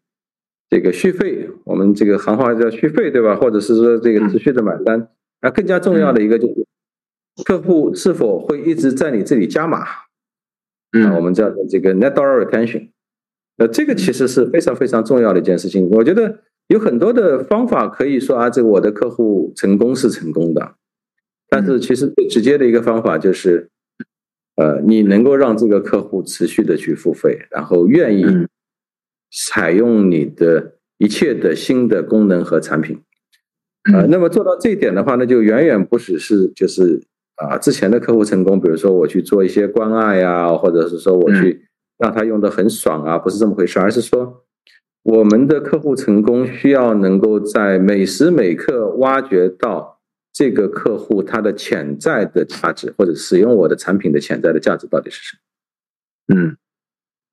[0.68, 3.36] 这个续费，我们这个行话叫续费，对吧？
[3.36, 5.08] 或者是说这个持续的买单，
[5.42, 6.66] 那更加重要的一个就是
[7.46, 9.86] 客户是否会一直在你这里加码，
[10.92, 12.90] 嗯，我们叫做这个 net dollar retention，
[13.58, 15.90] 呃，这个其实是非常非常重要的一件事情。
[15.92, 20.76] 我觉得有很多的方法可以说啊，这个我的客户成功是成功的，
[21.48, 23.70] 但是其实最直接的一个方法就是，
[24.58, 28.26] 呃，你能够让这个客户持续的去付费，然后愿意
[29.48, 33.00] 采用你的一切的新的功能和产品。
[33.94, 37.02] 呃，那么做到这一点的话，那就远远不只是就是
[37.36, 41.62] 啊之前的客户成功，比如说我去做一些关爱呀，或者是说我去。
[41.98, 44.44] 让他用的很爽啊，不是这么回事，而是说
[45.04, 50.02] 我们的客户成功需要能够在每时每刻挖掘到
[50.34, 55.38] 这个客户他的潜在的价值，或者使用我的产品的潜在的价值到底是什
[56.28, 56.36] 么？
[56.36, 56.58] 嗯，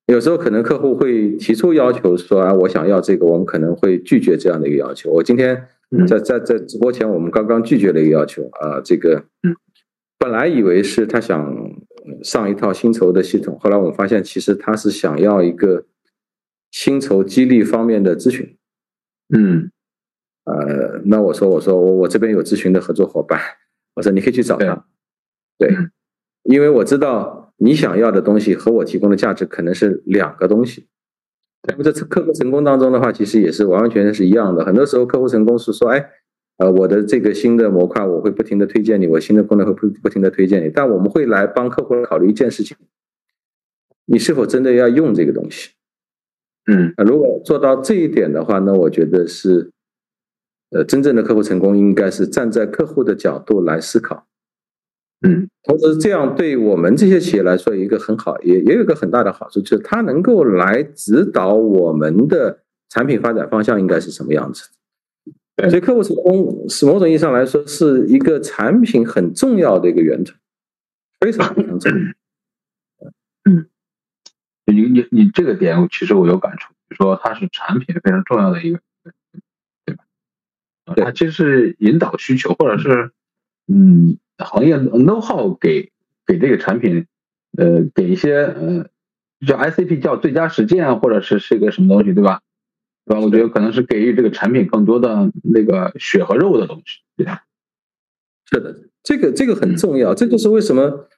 [0.06, 5.10] 有时候可能客户会提出要求说啊，我想要这个，我们可能会拒绝这样的一个要求。
[5.10, 5.66] 我今天
[6.06, 9.24] 在在在直播前，我们刚刚拒绝了一个要求啊，这个
[10.18, 11.72] 本来以为是他想。
[12.22, 15.86] 上一套薪酬的系统，后来我们发现，其实他是想要一个
[16.70, 18.56] 薪酬激励方面的咨询。
[19.34, 19.70] 嗯，
[20.44, 23.40] 呃，那我说，我说我我这边有咨询的合作伙伴，
[23.94, 24.84] 我说你可以去找他。
[25.58, 25.74] 对，
[26.44, 30.88] 因为我知道你想要的东西和我提供的价值可能是两个东西。
[31.68, 34.64] 那么在客户成功当中的话，其实也是完完全全是一样的。
[34.64, 36.10] 很多时候客户成功是说，哎。
[36.58, 42.76] 呃，我的这个新的模块，我会不停的推荐你，我新的功能会不不停的推荐你，但我们会来帮客户考虑一件事情，
[44.04, 45.70] 你是否真的要用这个东西？
[46.70, 49.72] 嗯，如果做到这一点的话，那我觉得是，
[50.70, 54.28] 呃，真正的客户成功应该是站在客户的角度来思考。
[55.26, 64.68] 嗯，同时这样对我们这些企业来说，一个很好，也也有一个很大的好处，就是它能够来指导我们的产品发展方向应该是什么样子。
[65.56, 70.34] 所以客户成功是某种意义上来说是一个产品很重要的一个源头，
[71.20, 71.96] 非常非常重要。
[73.44, 73.66] 嗯，
[74.66, 78.80] 你你你这个点其实我有感触，就说它是产品非常重要的一个，
[79.84, 80.04] 对吧？
[80.96, 83.12] 它其实是引导需求，或者是
[83.66, 85.92] 嗯行业 know how 给
[86.26, 87.06] 给这个产品，
[87.58, 88.88] 呃，给一些呃
[89.46, 92.40] 叫 ICP 叫最佳实践，或者是是一个什么东西，对吧？
[93.04, 93.20] 对吧？
[93.20, 97.42] 我觉得可能是给予这个产品更多的那个血和肉的东西，对吧？
[98.50, 101.08] 是的，这个这个很重要，这就是为什么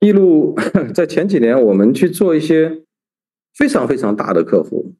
[0.00, 0.54] 一路
[0.94, 2.82] 在前几年我们去做一些
[3.54, 4.94] 非常非常大的客户，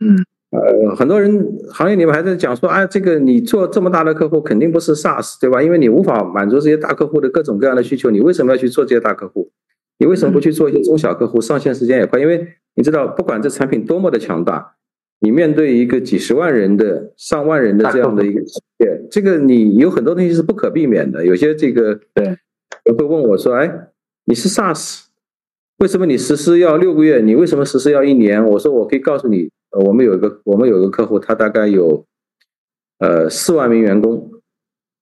[0.00, 0.16] 嗯，
[0.50, 5.62] 呃，很多人行业里面还在讲说，哎，这个你做这么大的客户肯定不是 SaaS，对吧？
[5.62, 9.50] 因为你无法满足这些大客户的各种各样的需求，你为什么要去做这些大客户？
[9.98, 11.40] 你为什么不去做一些中小客户？
[11.40, 14.74] 上线时间也快，因为你知道，不管这产品多么的强大。
[15.20, 21.24] 你面对一个几十万人的、上万人的这样的一个企业，这个你有很多东西是不可避免的。
[21.24, 22.38] 有些这个对，
[22.96, 23.88] 会问我说：“哎，
[24.24, 25.02] 你是 SaaS，
[25.76, 27.20] 为什么你实施要六个月？
[27.20, 29.50] 你为什么实施要一年？”我说：“我可以告诉你，
[29.84, 32.06] 我们有一个我们有一个客户，他大概有
[32.98, 34.30] 呃四万名员工，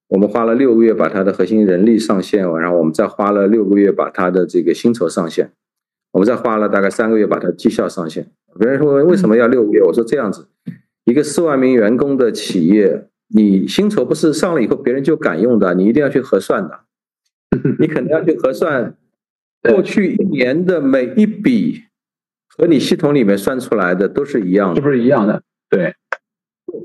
[0.09, 5.53] 我们花了六个月把他的核心人力上线，然后我们再花了六个月把他的这个薪酬上线，
[6.12, 9.83] 我们再花了大概三个月把它绩效上线。”别人说为什么要六个月？
[9.83, 10.49] 我说这样子，
[11.05, 16.81] 一个四万名员工的企业，你薪酬不是上了以后别人就敢用的，你一定要去核算的。
[17.79, 18.97] 你肯定要去核算
[19.68, 21.83] 过去一年的每一笔
[22.49, 25.42] 和你系统里面算出来的都是一样的，是不是一样的？
[25.71, 25.94] 对，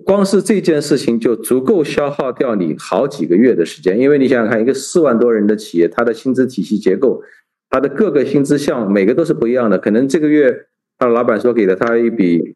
[0.05, 7.21] 光是这件事情就足够消耗掉你好几个月的时间，因为你想想看，一个四万多人的企业，它的薪资体系结构，
[7.73, 10.67] 它的各个薪资项每个都是不一样的，可能这个月。
[10.99, 12.55] 他老板说给了他一笔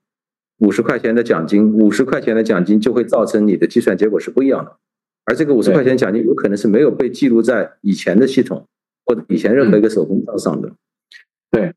[0.60, 4.77] 五十块钱的奖金，五十块钱的奖金就会造成你的计算结果是不一样的，
[5.25, 8.67] 而这个五十块钱奖金有可能是没有被记录在以前的系统
[9.06, 10.71] 或者以前任何一个手工账上的。
[11.49, 11.73] 对，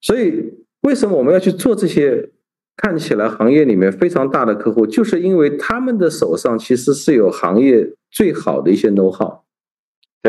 [0.00, 2.30] 所以为什么我们要去做这些
[2.78, 9.42] 看起来行业里面非常大的客户，就是因为他们的手上其实是有行业最好的一些 know how。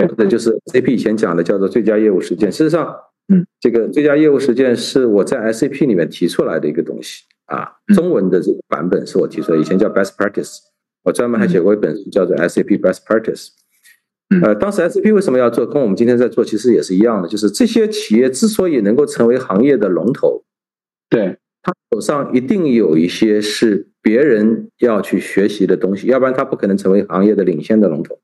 [0.06, 2.52] 对，那就是 SAP 以前讲的叫做最佳业务实践。
[2.52, 2.96] 事实上。
[3.30, 10.60] 嗯，这个最佳业务实践是我在 SAP 里面提出来的一个东西啊，中文的这个版本是我提出来，以前叫 Best Practice，
[11.04, 13.50] 我专门还写过一本书叫做 SAP Best Practice。
[14.42, 20.46] 呃，当时 SAP 为什么要做，跟我们今天在做其实也是一样的，就是这些企业之所以能够成为行业的龙头，
[21.10, 28.18] 对，他手上一定有一些是别人要去学习的东西，要不然他不可能成为行业的领先的龙头。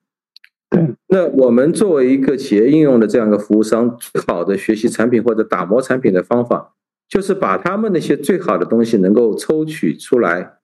[1.08, 6.74] 那我们作为一个企业应用的这样一个服务商，最好的学习产品或者打磨产品的方法，
[7.08, 10.58] 就是把他们那些最好的东西能够抽取出来，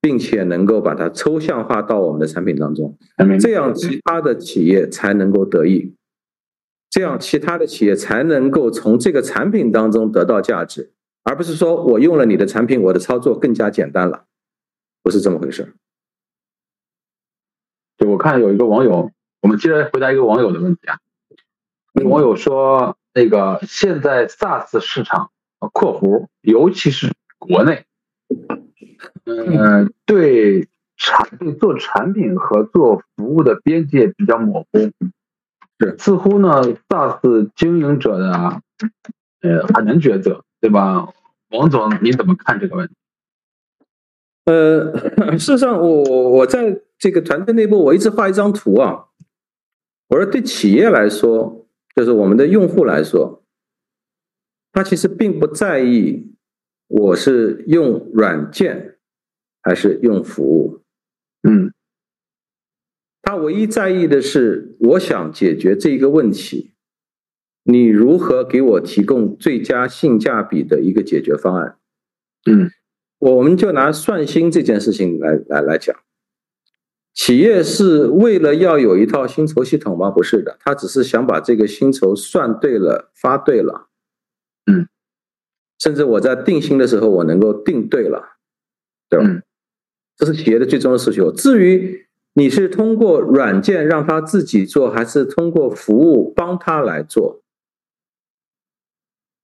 [0.00, 2.96] 并且能够把它抽象化到我们的产品当中，
[3.38, 5.94] 这样其他的企业才能够得益，
[6.88, 10.92] 这样其他的企业才能够从这个产品当中得到价值，
[11.24, 14.24] 而不是说我用了你的产品，我的操作更加简单了，
[15.02, 15.74] 不是这么回事。
[17.98, 20.98] 对，我看有一个网友，我们接着回答一个网友的问题啊。
[21.92, 25.30] 那网友说，那个现在 SaaS 市场
[25.72, 27.84] （括弧）尤其是国内，
[29.24, 34.92] 嗯，对产对做产品和做服务的边界比较模糊，
[35.78, 38.60] 是似乎呢，SaaS 经营者的
[39.40, 41.08] 呃很难抉择，对吧？
[41.50, 42.94] 王总，你怎么看这个问题？
[44.44, 44.96] 呃，
[45.38, 49.06] 事实上，我我我在这个团队内部，我一直画一张图啊。
[50.10, 53.44] 我说，对企业来说，就是我们的用户来说，
[54.72, 56.34] 他其实并不在意
[56.88, 58.98] 我是用软件
[59.62, 60.82] 还是用服务，
[61.48, 61.72] 嗯，
[63.22, 66.72] 他唯一在意的是，我想解决这一个问题，
[67.62, 71.78] 你如何给我提供最佳性价比的一个解决方案？
[72.50, 72.70] 嗯。
[73.20, 75.94] 我们就拿算薪这件事情来来来讲，
[77.12, 80.10] 企业是为了要有一套薪酬系统吗？
[80.10, 83.88] 不是的，他只是想把这个薪酬算对了、发对了，
[84.66, 84.88] 嗯，
[85.78, 88.36] 甚至我在定薪的时候我能够定对了，
[89.08, 89.42] 对吧？
[90.16, 91.32] 这是企业的最终的诉求。
[91.32, 97.42] 至于你是通过软件让他自己做，还是通过服务帮他来做？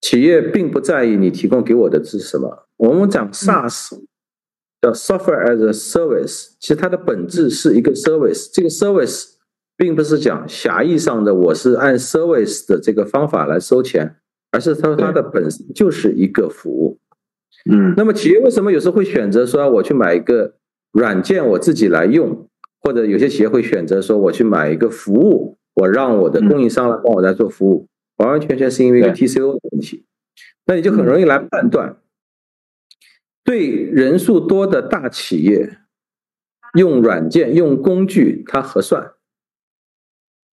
[0.01, 2.69] 企业并不在意你提供给我的是什么。
[2.77, 3.99] 我们讲 SaaS，
[4.81, 8.49] 叫 Software as a Service，其实它的本质是一个 service。
[8.53, 9.35] 这个 service
[9.77, 14.17] 并不是讲狭义上的我是按 service 的这个方法来收钱，
[14.53, 16.99] 而是它它的本身就是一个服务。
[17.71, 20.55] 嗯，那么企业为什么有时候会选择说我去买一个
[20.93, 22.49] 软件我自己来用，
[22.81, 27.89] 或者有些企业会选择说我去买一个服务，我让我的供应商来帮我来做服务？
[28.19, 30.05] 完完全全是因为一个 TCO 的问题，
[30.67, 31.97] 那你就很容易来判断，
[33.47, 35.79] 对人数多的大企业
[36.75, 39.15] 用软件用工具它合算，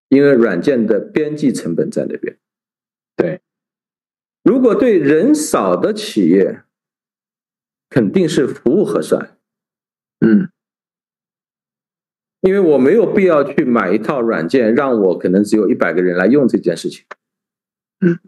[0.10, 2.38] 因为软件的边际成本在那边。
[3.16, 3.42] 对，
[4.44, 6.64] 如果对人少的企业，
[7.90, 9.38] 肯定是服务合算。
[10.20, 10.50] 嗯，
[12.42, 17.06] 因为我没有必要去买一套软件，让我可能只有一百个人来用这件事情。
[18.00, 18.20] 嗯，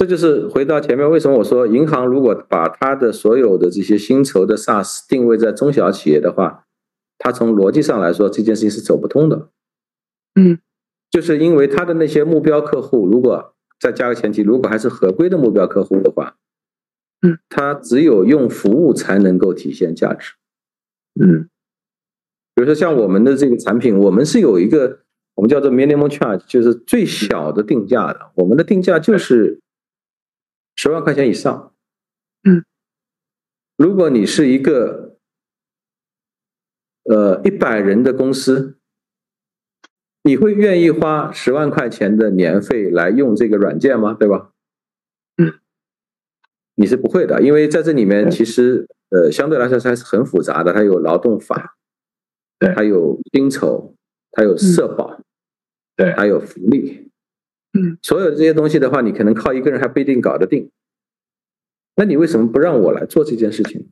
[0.00, 6.64] 这就是回到前面，为什么我说银行如果把它的所有的这些薪酬的 SaaS 定位在中小企业的话，
[7.18, 9.50] 它从逻辑上来说这件事情是走不通的。
[10.40, 10.58] 嗯，
[11.10, 16.36] 就是因为它的那些目标客户，如果再加个前提，如果还是合规的目标客户的话，
[17.20, 20.32] 嗯，它只有用服务才能够体现价值。
[21.20, 21.50] 嗯，
[22.54, 25.00] 比如说像我们的这个产品，我们是有一个。
[25.36, 28.30] 我们叫做 minimum charge，就是最小的定价的。
[28.34, 29.58] 我们的定价就是
[30.74, 31.74] 十万块钱以上。
[32.42, 32.64] 嗯，
[33.76, 35.16] 如果你是一个
[37.04, 38.78] 呃一百人的公司，
[40.22, 44.14] 你会愿意花十万块钱的年费来用这个软件吗？
[44.14, 44.52] 对吧？
[45.36, 45.60] 嗯，
[46.74, 51.76] 你是不会的，因为在这里面其实呃相对来说还是很复杂的，它有劳动法，
[52.58, 53.94] 对，还有薪酬。
[54.32, 55.20] 它有社保，
[55.96, 57.09] 对，还有福利，
[57.72, 60.70] 嗯，所有这些东西的话，你可能靠一个人还不一定搞得定。
[61.96, 63.88] 那你为什么不让我来做这件事情？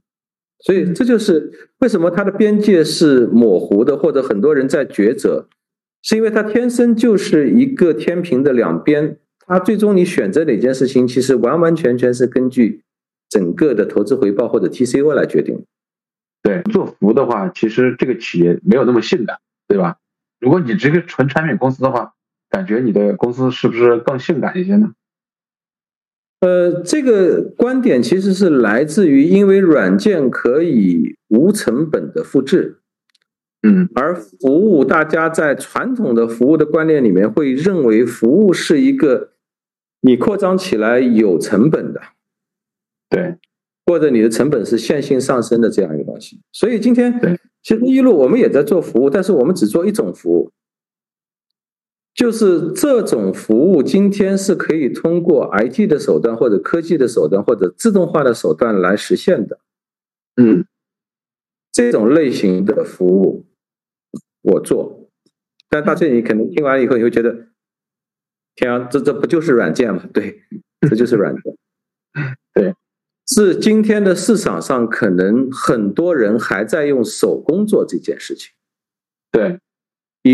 [0.60, 5.48] 所以这就是为什么它的边界是模糊的，或者很多人在抉择，
[6.02, 9.18] 是因为它天生就是一个天平的两边。
[9.46, 12.82] 它最终你选择哪件事情，其实完完全全是根据
[13.30, 15.64] 整个的投资回报或者 TCO 来决定。
[16.42, 19.96] 对，做服务的话，其实这个企业没有那么性感，对吧？
[20.40, 22.14] 如果你这个纯产品公司的话，
[22.58, 24.90] 感觉你的公司是不是更性感一些呢？
[26.40, 32.80] 呃，这个观点其实是来自于，因为软件可以无成本的复制，
[33.62, 39.34] 嗯，而服务大家在传统的服务的观念里面会认为服务是一个
[40.00, 42.00] 你扩张起来有成本的，
[43.08, 43.36] 对，
[43.86, 47.38] 或者你的成本是线性上升的这样一个东西，所以今天。
[47.60, 50.50] 其实一路我们也在做服务，但是我们只做一种服务，
[52.18, 59.60] 就是这种服务今天是可以通过 IT 的手段或者科技的手段或者自动化的手段来实现的。
[60.34, 60.66] 嗯，
[61.70, 63.46] 这种类型的服务
[64.42, 65.08] 我做，
[65.68, 67.46] 但大翠你可能听完以后你会觉得，
[68.56, 70.02] 天啊，这这不就是软件吗？
[70.12, 70.42] 对，
[70.90, 71.56] 这就是软件。
[72.52, 72.74] 对。
[73.28, 78.52] 是今天的市场上，可能很多人还在用手工做这件事情，
[79.30, 79.60] 对，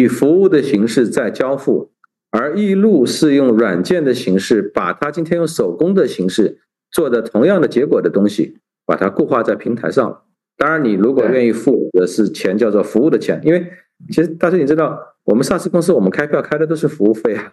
[0.00, 1.90] 以服务的形式在交付，
[2.30, 10.22] 而易路是用软件的形式，把它今天用手工的形式做的同样的结果的东西，把它固化在平台上。
[10.56, 13.66] 当然，你如果愿意付的是钱，叫做服务的钱，因为
[14.08, 17.52] 其实大师你知道，我们上市公司我们开票开的都是服务费啊，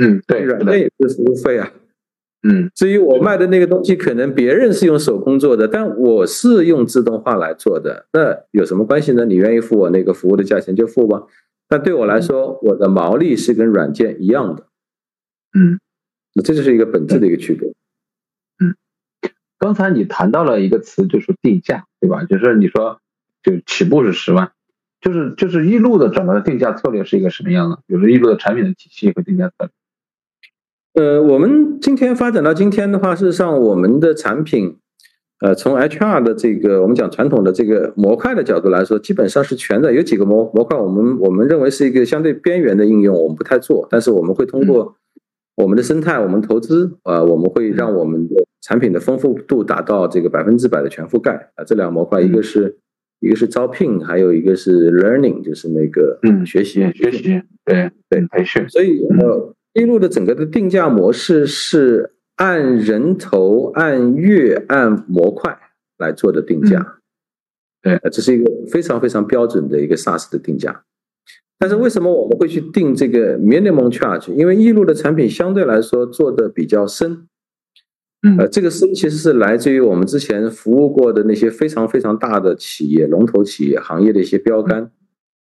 [0.00, 1.72] 嗯，对，软件也是服务费啊，
[2.48, 9.24] 嗯，至于我卖的那个东西，可能别人是用手工做的，但我是用自动化来做的，那有什么关系呢？
[9.24, 11.24] 你愿意付我那个服务的价钱就付吧。
[11.72, 14.66] 但对我来说，我的毛利是跟软件一样的，
[15.54, 15.80] 嗯，
[16.34, 17.66] 那这就是一个本质的一个区别。
[18.62, 18.76] 嗯，
[19.58, 22.24] 刚才你谈到了一个词，就是定价，对吧？
[22.24, 23.00] 就是你说，
[23.42, 24.52] 就起步是十万，
[25.00, 27.76] 就是就是一路的整个定价策略是一个什么样的？
[27.86, 29.54] 比如说一路的产品的体系和定价策
[30.92, 31.02] 略。
[31.02, 34.76] 呃，我们今天发展到今天的话，事实上我们的产品。
[35.42, 39.92] 呃，从 HR 的这个我们讲传统的这个模块的角度来说，基本上是全的。
[39.92, 43.88] 有几个模模块，我们我们认为是一个相对边缘的应用，我们不太做。
[43.90, 44.94] 但是我们会通过
[45.56, 51.50] 我们的生态，我们投资，呃，我们会让我们的产品的丰富度达到这个百分之百的全覆盖。
[51.56, 52.76] 啊，这两个模块，一个是
[53.18, 58.64] 一个是招聘，还有一个是 learning，就是那个嗯学习学习，对对培训。
[58.68, 62.12] 所以呃，一路的整个的定价模式是。
[62.42, 65.56] 按人头、按月、按模块
[65.98, 66.98] 来做的定价，
[67.80, 70.82] 对，这是一个非常非常标准的一个 SaaS 的定价。
[71.56, 74.32] 但是为什么我们会去定这个 minimum charge？
[74.32, 77.28] 因为易路的产品相对来说做的比较深，
[78.36, 84.90] 呃，这个深其实是来自于我们之前服务过的那些非常非常大的企业、龙头企业、行业的一些标杆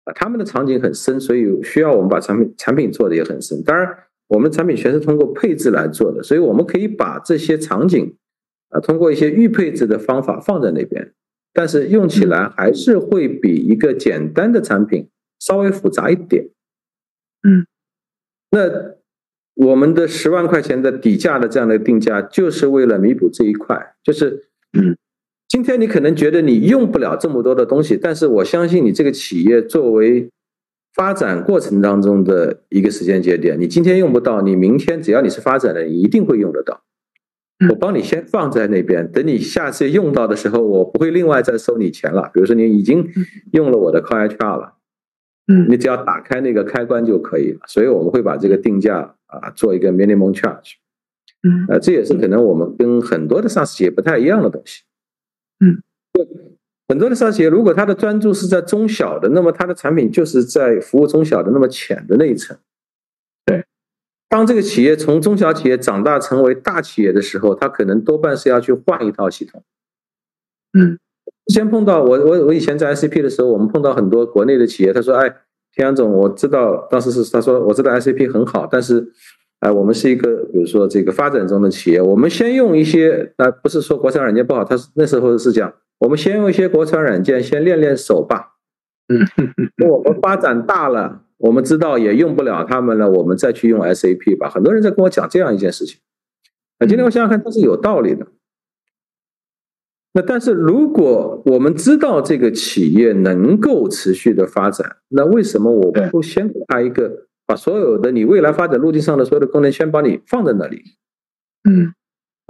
[0.04, 3.64] 啊，他们的场景很深，所以需要我们把产品产品做的也很深。
[3.64, 3.88] 当然。
[4.28, 8.16] 我们产品全是通过配置来做的，所以我们可以把这些场景
[8.70, 11.14] 啊，通过一些预配置的方法放在那边，
[11.54, 15.10] 但是用起来还是会比一个简单的产品
[15.40, 16.50] 稍微复杂一点。
[17.48, 17.68] 嗯，
[18.50, 18.96] 那
[19.56, 24.98] 我们的十万块钱的底价的这样的定价，就是为了弥补这一块，就是嗯，
[25.48, 30.30] 今天你可能觉得你用不了这么多的东西，但是我相信你这个企业作为。
[30.94, 36.84] 发展过程当中的一个时间节点，你今天用不到，你明天只要你是发展的，你一定会用得到。
[37.70, 42.30] 我帮你先放在那边，等你下次用到的时候，我不会另外再收你钱了。
[42.34, 43.08] 比如说你已经
[43.54, 44.74] 用了我的 Call HR 了，
[45.48, 47.62] 嗯，你只要打开那个开关就可以了。
[47.68, 50.74] 所以我们会把这个定价啊做一个 minimum charge，
[51.42, 54.84] 嗯，呃，这也是可能我们跟很多的 SaaS 企业不太一样的东西，
[55.60, 55.82] 嗯。
[56.88, 62.58] 很多的商企业，如果它的专注是在中小的，那么它的产品就是在服务中小的那么浅的那一层。
[63.46, 63.64] 对，
[64.28, 69.64] 当这个企业从中小企业长大成为大企业的时候，它可能多半是要去换一套系统。
[70.78, 71.00] 嗯，
[71.48, 75.30] 之前碰到我我我以前在 ICP 的时候，我们碰到很多国内的企业，他说：“哎，
[75.74, 79.10] 田阳总，我知道当时是他说我知道 ICP 很好，但是
[79.62, 85.74] 哎，我们是一个比如说这个发展中的企业，我们先用一些，那不是说国产软件不好，他是那时候是讲。”
[86.04, 88.56] 我们先用一些国产软件先练练手吧，
[89.08, 89.20] 嗯，
[89.78, 94.50] 等 我们发展大了，我们知道也用不了他们了，我们再去用 SAP 吧。
[94.50, 96.02] 很多人在跟我讲这样一件事情，
[96.80, 98.28] 那今天我想想看，它是有道理的。
[100.16, 110.84] 那但是如果我们知道这个企业能够持续的发展，那为什么我不先给他一个，把所有的你未来发展路径上的所有的功能先把你放在那里？
[111.64, 111.94] 嗯。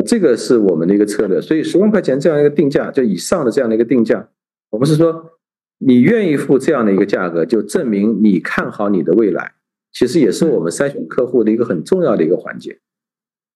[0.06, 4.30] 这个是我们的一个策略，所以十万块钱这样一个定价，就以上的这样的一个定价，
[4.70, 5.40] 我们是说，
[5.78, 9.54] 你愿意付这样的一个价格，就证明你看好你的未来，
[9.92, 12.80] 其实也是我们筛选客户的一个很重要的一个环节。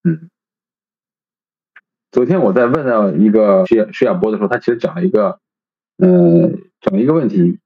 [0.03, 0.29] 嗯，
[2.11, 5.39] 昨天我在问到一个徐徐亚波的时候，他其实讲了一个，
[5.97, 7.59] 呃，讲了一个问题，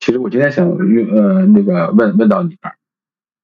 [0.00, 2.76] 其实我今天想用呃那个问问到你那儿，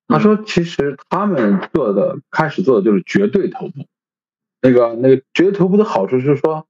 [0.09, 3.87] 他说其实他们做的开始做的就是绝对头部。
[4.61, 6.67] 那个那个绝对头部的好处是说，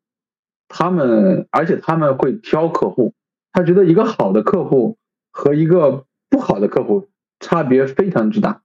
[0.68, 3.14] 他们而且他们会挑客户，
[3.52, 4.98] 他觉得一个好的客户
[5.30, 7.08] 和一个不好的客户
[7.40, 8.62] 差别非常之大，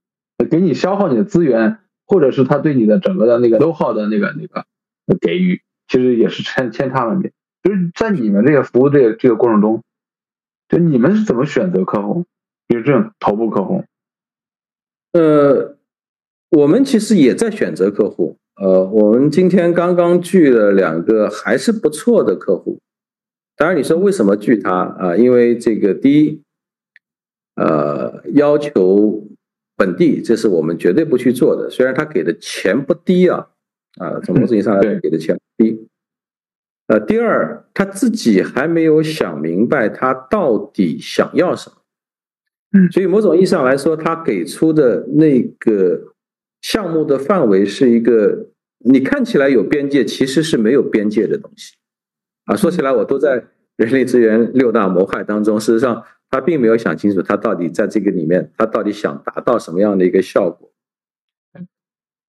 [0.50, 4.66] 给你消耗你的资源，或者是他对你的整个的那个 know how 的那个那个
[5.20, 7.32] 给予，其实也是千千差万别。
[7.62, 9.82] 就是在你们这个服务这个这个过程中，
[10.68, 12.26] 就你们是怎么选择客户？
[12.66, 13.84] 比如这种头部客户，
[15.12, 15.76] 呃，
[16.50, 18.38] 我们其实也在选择客户。
[18.56, 22.78] 呃，我们今天刚刚聚了两个还是不错的客户。
[23.56, 25.16] 当然，你说为什么聚他啊？
[25.16, 26.40] 因为这个第一，
[27.56, 29.26] 呃，要求
[29.76, 31.68] 本地，这是我们绝对不去做的。
[31.68, 33.48] 虽然他给的钱不低啊，
[33.98, 35.88] 啊，从某种意义上来给的钱不低。
[36.86, 41.76] 呃，第二，他自己还没有想明白他到底想要什么。
[42.72, 46.13] 嗯，所以某种意义上来说，他给出的那个。
[46.64, 48.48] 项目的范围是一个
[48.78, 51.74] 你看起来有边界，其实是没有边界的东西
[52.46, 52.56] 啊。
[52.56, 53.44] 说起来，我都在
[53.76, 60.72] 人力资源六大模块当中，事实上他并没有想清楚，他到底在这个里面，他到底想达到什么样的一个效果。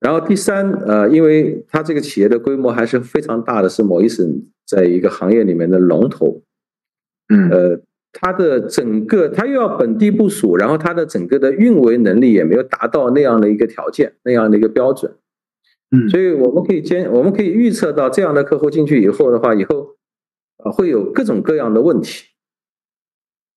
[0.01, 6.43] 然后第三，呃，因为它这个企业的规模还是非常大的，是某一省在一个行业里面的龙头，
[7.29, 7.81] 嗯，呃，
[8.17, 15.13] 它的整个它又要本地部署，然后它的整个的运维能力也没有达到那样的一个条件，那样的一个标准，
[15.91, 19.97] 嗯，所以我们可以监，我们可以预测到这样的客户进去以后的话，以后
[20.63, 22.25] 啊会有各种各样的问题，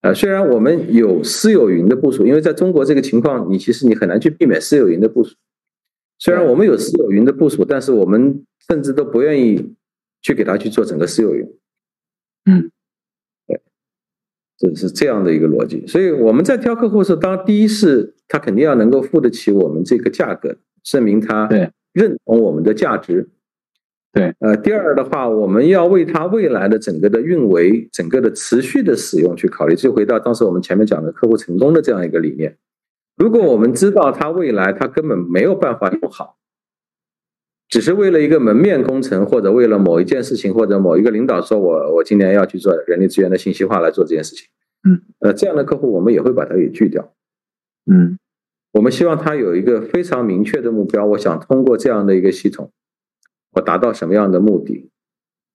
[0.02, 5.36] 呃，虽然我们有私有云的部署，因为在中国这个情况，你其实你很难去避免私有云的部署。
[6.18, 9.76] 虽然我们有私有云的部署，但是我们甚至都不愿意
[10.20, 11.46] 去给他去做整个私有云。
[12.50, 12.77] 嗯，对，
[14.58, 15.86] 这是这样的一个逻辑。
[15.86, 23.28] 所以我们在挑客户的时候，当第一是他肯定要能够付得起我们这个价格，证明他对认同我们的价值。
[24.10, 29.76] 对，呃，第二的话，我们要为他未来的整个的运维、整个的持续的使用去考虑。
[29.76, 32.56] 就回到当时我们前面讲的客户成功的这样一个理念。
[33.16, 36.37] 如果我们知道他未来他根本没有办法用好，
[37.68, 44.48] 只是为了一个门面工程，或者为了某一件事情，或者某一个领导说我我今年要去做人力资源的信息化来做这件事情，
[44.88, 47.14] 嗯，呃，这样的客户我们也会把它给拒掉，
[47.90, 48.18] 嗯，
[48.72, 52.70] 我们希望他有一个非常明确的目标，我想通过这样的一个系统，
[53.52, 54.90] 我达到什么样的目的，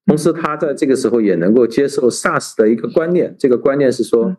[0.06, 4.38] 同时他在这个时候也能够接受 SaaS 的一个观念，这个观念是说。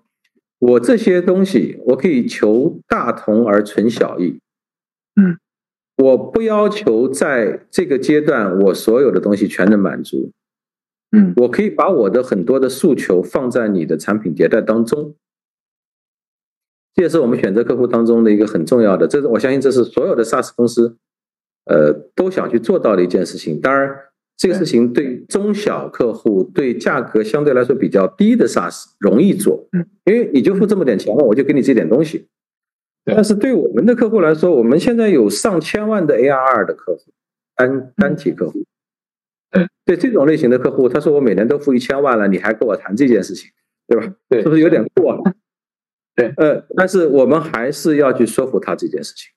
[0.61, 4.41] 我这些东西，我可以求大同而存小异，
[5.21, 5.37] 嗯，
[5.97, 10.33] 我不要求在这个阶段我所有的东西全能满足，
[11.13, 15.15] 嗯，我可以把我的很多的诉求放在你的产品迭代当中，
[16.95, 20.97] 这也是我们选择客户当中的一个很重要的，这是我相信这是所有的 SaaS 公司，
[21.67, 23.61] 呃，都想去做到的一件事情。
[23.61, 23.95] 当然。
[24.37, 32.27] 这个事情对中小客户、对价格相对来说比较低的 SaaS 容易做，嗯，因为你就付这么点钱了，我就给你这点东西。
[33.05, 37.13] 但是对我们的客户来说，我们现在有上千万的 ARR 的客户，
[37.55, 38.65] 单单体客户，
[39.51, 43.51] 对对这种类型的客户，他说我每年都付一千万了，你还跟我谈这件事情，
[43.87, 44.15] 对吧？
[44.29, 45.35] 对，是不是有点过了？
[46.15, 49.33] 对，呃，但是我们还是要去说服他这件事情，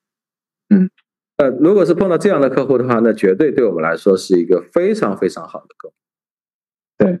[0.74, 0.90] 嗯。
[1.38, 5.94] 呃，如果是碰到这样的客户的话，那绝对对我们来说是一个非常非常好的客户。
[6.96, 7.20] 对，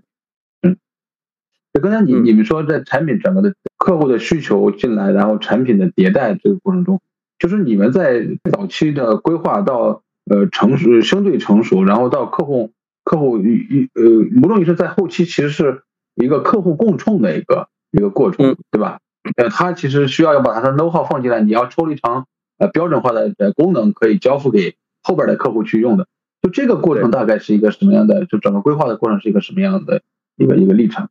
[1.80, 7.00] 刚才你你们说在产品整个的客户的需求进来，然后产品的迭代这个过程中，
[7.38, 12.72] 就是你们在早期的规划到呃成熟相对成熟，然后到客户
[13.04, 14.02] 客户与与呃
[14.42, 15.82] 无论你是在后期其实是
[16.14, 18.98] 一个客户共创的一个一个过程，对吧？
[19.36, 22.24] 呃，他其实需要要把他的 know how 放进来，你要抽离成。
[22.60, 26.08] 呃，标准化的呃功能可以交付给后边的客户去用的，
[26.42, 28.26] 就这个过程大概是一个什么样的？
[28.26, 30.02] 就整个规划的过程是一个什么样的
[30.34, 31.08] 一个一个历程？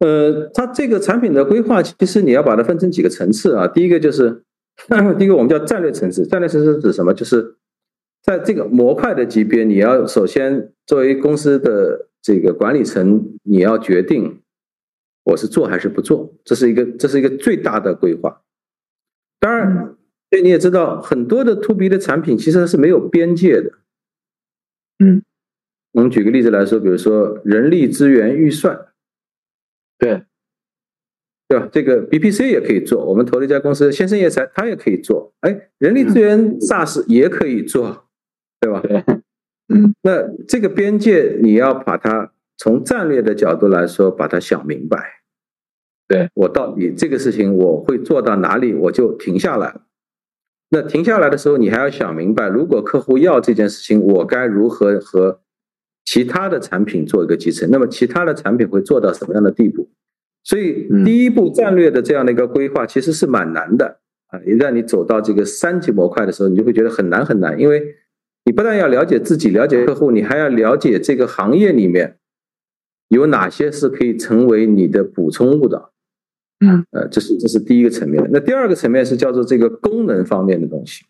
[0.00, 3.66] 呃，它这个产品的规划，其实你要把它分成几个层次啊。
[3.68, 4.42] 第一个就是，
[5.18, 6.26] 第一个我们叫战略层次。
[6.26, 7.12] 战略层次指什么？
[7.14, 7.56] 就是
[8.22, 14.40] 在这个模块的级别，你要首先作为公司的这个管理层，你要决定
[15.24, 18.42] 我是做还是不做，这是一个这是一个最大的规划。
[19.40, 19.96] 当然。
[20.32, 23.70] 对你也知道，很多的 to B 的产品其实是没有边界的。
[24.98, 25.22] 嗯，
[25.92, 28.86] 我们举个例子来说，比如说人力资源预算，
[30.02, 30.20] 对，
[31.46, 31.68] 对吧？
[31.70, 35.32] 这个 BPC 也可以做，我们投了一家公司，先生业财，他也可以做。
[35.42, 38.08] 哎，人力资源 SaaS 也可以做，
[38.60, 38.80] 对吧？
[38.80, 39.04] 对，
[39.68, 45.20] 嗯， 那这个边界你要把它从战略的角度来说，把它想明白。
[46.08, 49.82] 对我到底这个事情我会做到哪里，我就停下来了。
[50.70, 55.41] 那停下来的时候，你还要想明白，如果客户要这件事情，我该如何和
[56.04, 57.70] 其他的产品做一个集成？
[57.70, 59.88] 那么其他的产品会做到什么样的地步？
[60.44, 64.40] 所以第一步战略的这样的一个规划其实是蛮难的啊！
[64.44, 67.94] 一旦你走到这个三级模块的时候，你就会觉得很难很难，因为
[68.44, 72.18] 你不但要了解自己、了解客户，你还要了解这个行业里面
[73.08, 75.90] 有哪些是可以成为你的补充物的。
[76.64, 78.28] 嗯，呃，这是这是第一个层面。
[78.32, 81.04] 那第二个层面是叫做这个功能方面的东西。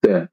[0.00, 0.28] 对，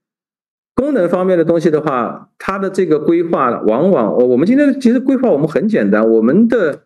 [0.76, 6.84] 功能方面的东西的话，它的这个规划往往，我我们今天其实规划我们很简单，我们的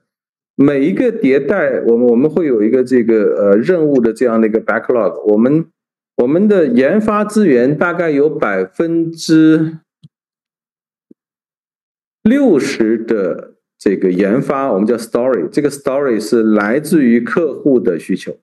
[0.56, 5.20] 每一个迭代，我们我们会有一个这个呃任务的这样的一个 backlog。
[5.32, 5.66] 我们
[6.18, 9.80] 我们的研发资源大概有百分之
[12.24, 13.56] 六十的。
[13.82, 18.38] 这个研发我们叫 story，这个 story 是来自于客户的需求，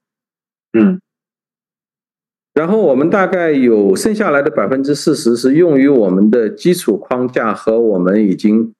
[0.73, 0.99] 嗯，
[2.57, 8.73] 然后我们大概有剩下来的百分之四十是用于我们的基础框架和我们已经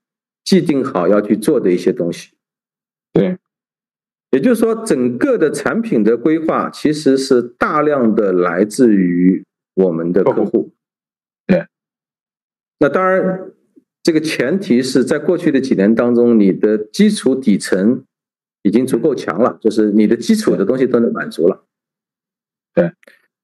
[0.43, 2.31] 既定好要去做的一些东西。
[3.13, 3.37] 对，
[4.31, 10.73] 也就是说，整个的产品的规划其实是大量的来自于我们的客户。
[11.47, 11.67] 对，
[12.79, 13.53] 那当然，
[14.03, 18.03] 这个前提是在过去的几年当中，你的基础底层
[18.63, 21.67] 已经足够强了，就是你的基础的东西都能满足了。
[22.73, 22.91] 对。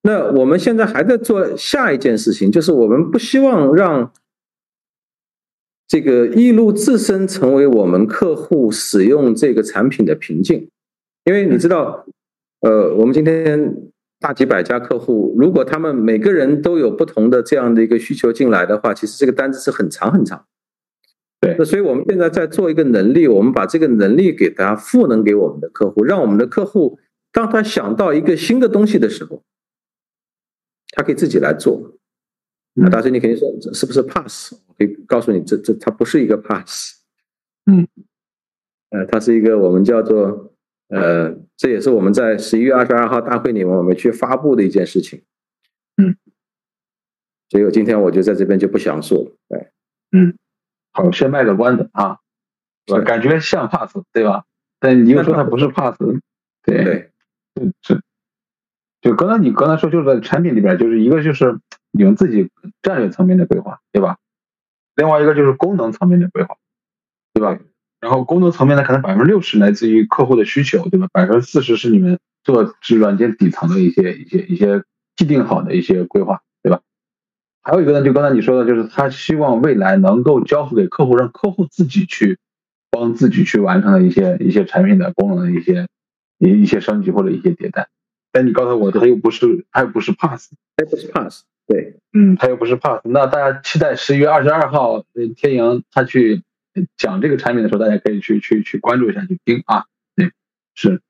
[0.02, 4.12] 那我们现在还在做下一件事情，就是我们不希望让
[5.86, 10.68] 这个易路自身成为我们客户使用这个产品的瓶颈，
[11.24, 12.04] 因为你知道，
[12.62, 13.76] 呃，我们今天
[14.18, 20.46] 大几百家客户，如果他们每个人都有不同的这样的一个需求进来的话，其实这个单子是很长很长。
[21.40, 26.98] 对，那所以我们现在在做一个能力，我们把这个能力给他赋能给我们的客户，让我们的客户
[27.30, 29.44] 当他想到一个新的东西的时候。
[30.92, 31.98] 他可以自己来做，
[32.74, 34.54] 那大师你肯定说这是不是 pass？
[34.68, 37.00] 我可以告诉你，这这它不是一个 pass，
[37.66, 37.88] 嗯，
[38.90, 40.54] 呃，它是一个我们叫做
[40.88, 45.22] 呃，这也是我们在十一月二十二号大会里面我们去发布的一件事情，
[45.96, 46.14] 嗯，
[47.48, 49.72] 所以我今天我就在这边就不详述了，对，
[50.12, 50.36] 嗯，
[50.92, 52.18] 好，先卖个关子啊，
[52.88, 53.00] 我？
[53.00, 54.44] 感觉像 pass 对吧？
[54.78, 55.96] 但你又说它不是 pass，
[56.62, 57.10] 对，对，
[57.80, 58.02] 是。
[59.02, 61.58] 就刚才你刚才说，就是在产品里边，就是一个就是
[61.90, 62.50] 你们自己
[62.82, 64.16] 战略层面的规划，对吧？
[64.94, 66.56] 另外一个就是功能层面的规划，
[67.34, 67.58] 对吧？
[68.00, 71.08] 然后功能层面呢，可能百分之六十来自于客户的需求，对吧？
[71.12, 74.82] 百分之四十是你们做软件底层的一些一些一些
[75.16, 76.80] 既定好的一些规划，对吧？
[77.62, 82.38] 还有一个呢，就刚才你说的，就是他希望未来能够交付给客户，让客户自己去
[82.90, 85.88] 帮自己去完成的一些一些产品的功能的一些
[86.38, 87.88] 一一些升级或者一些迭代。
[88.32, 93.02] 但你告诉我，他又不是，他又不是 pass，他又不是 pass，对，嗯，他又不是 pass。
[93.04, 95.04] 那大家期待十一月二十二号，
[95.36, 96.42] 天阳他去
[96.96, 99.84] 讲这个产品的时候，大家可以去去去关注一下，去听啊。
[100.16, 100.32] 对，
[100.74, 101.02] 是，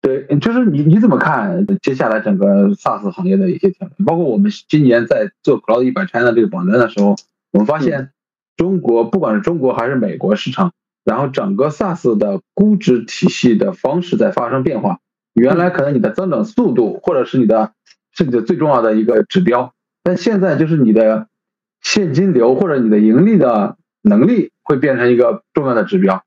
[0.00, 4.04] 对，就是你你怎么看接下来整个 SaaS 行业的一些挑战？
[4.06, 7.16] 包括我们今年在做 Cloud 一百 China 这个榜单的时候，
[7.52, 8.12] 我们发现
[8.56, 10.72] 中国不管是中国还是美国市场，
[11.04, 15.00] 然后整个 SaaS 的估值体系的方式在发生变化。
[15.38, 17.72] 原来可能你的增长速度，或者是你的
[18.12, 19.72] 是你的最重要的一个指标，
[20.02, 21.28] 但现在就是你的
[21.80, 26.24] 现金流或者你的盈利的能力会变成一个重要的指标。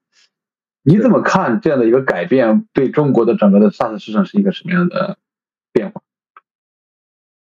[0.84, 5.18] 你怎么看这样的一个改变对中国的整个的 SaaS 市场是一个什么样的
[5.72, 6.02] 变化？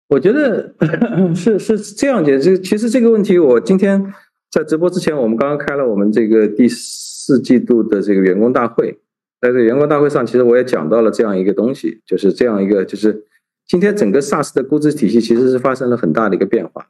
[0.10, 0.76] 我觉得
[1.34, 2.40] 是是这样解。
[2.40, 4.14] 释其实这个问题，我今天
[4.52, 9.00] 在直播之前，我们刚刚开了我们这个第四季度的这个员工大会。
[9.44, 13.26] 在这员工大会上，其实我也讲到了这样一个东西，就是这样一个，就是
[13.68, 16.88] 今天整个 SaaS 的估值体系其实是发生了很大的一个变化。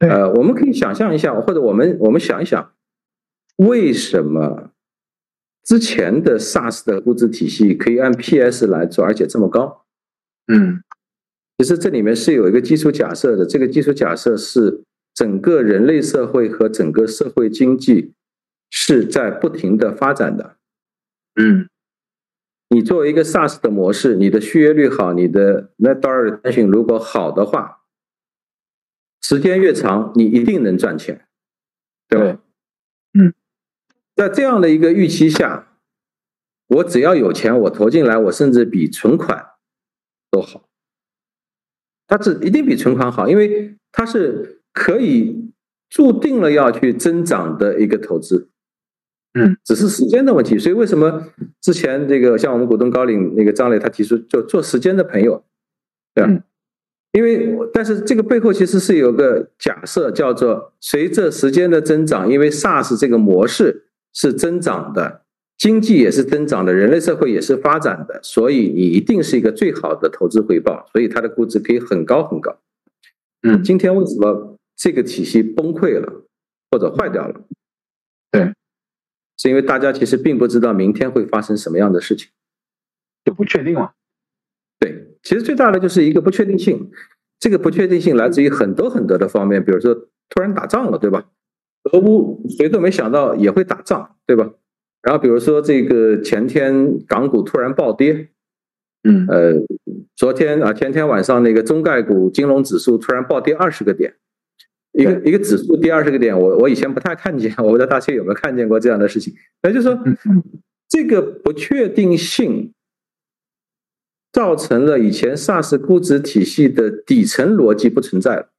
[0.00, 2.72] 呃，我们可以想象一下，或者我们我们想一想，
[3.56, 4.72] 为什么
[5.64, 9.86] 之前的 SaaS 的估值体系可以按 PS 来做，而且这么高？
[10.52, 10.82] 嗯，
[11.56, 14.82] 其实这里面是有一个基础假设的，这个基础假设是
[15.14, 18.12] 整个人类社会和整个社会经济
[18.68, 20.56] 是在不停的发展的。
[21.36, 21.68] 嗯，
[22.68, 27.82] 你作为一个 SaaS 的模式，你的续约率好，你的 Net Dollar Retention 如果好的话，
[29.22, 31.26] 时间越长，你一定能赚钱，
[32.08, 32.42] 对吧？
[33.14, 33.32] 嗯，
[34.16, 35.78] 在这样的一个预期下，
[36.66, 39.52] 我只要有钱，我投进来，我甚至比存款
[40.30, 40.68] 都好。
[42.06, 45.52] 它只一定比存款好，因为它是可以
[45.88, 48.49] 注定了要去增长的一个投资。
[49.34, 51.24] 嗯，只是时间的问题，所以为什么
[51.60, 55.44] 之前这个像我们股东高瓴那个张磊他提出就做时间的朋友，
[56.14, 56.42] 对吧？
[57.12, 65.22] 因为但是这个背后其实是有个假设，叫做随着时间的增长，因为 SaaS 这个模式是增长的，
[65.58, 72.56] 经济也是增长的，人类社会也是发展的，所以你一定是一个最好的投资回报，所以它的估值可以很高很高。
[73.42, 76.24] 嗯，今天为什么这个体系崩溃了
[76.70, 77.40] 或者坏掉了？
[79.42, 79.48] 对。
[79.48, 82.28] 是因为大家其实并不知道明天会发生什么样的事情，
[83.24, 83.94] 就不确定了。
[84.78, 86.90] 对，其实最大的就是一个不确定性，
[87.38, 89.94] 这个不确定性来自于很多很多的方面，比如说
[90.28, 91.26] 突然打仗了，对吧？
[91.92, 94.52] 俄乌谁都没想到也会打仗，对吧？
[95.02, 98.28] 然后比如说这个前天港股突然暴跌，
[99.04, 99.54] 嗯，呃，
[100.16, 104.14] 昨天啊前天晚上那个中概股金融指数突然暴跌二十个点。
[104.92, 109.34] 一个一个指数第二十个点，我我以前不太看见， 我不知道大家有没有看见过这样的事情。
[109.62, 109.98] 那就是说，
[110.88, 112.72] 这个不确定性
[114.32, 118.50] 造成了以前 SaaS 估值体系的底层逻辑不存在了。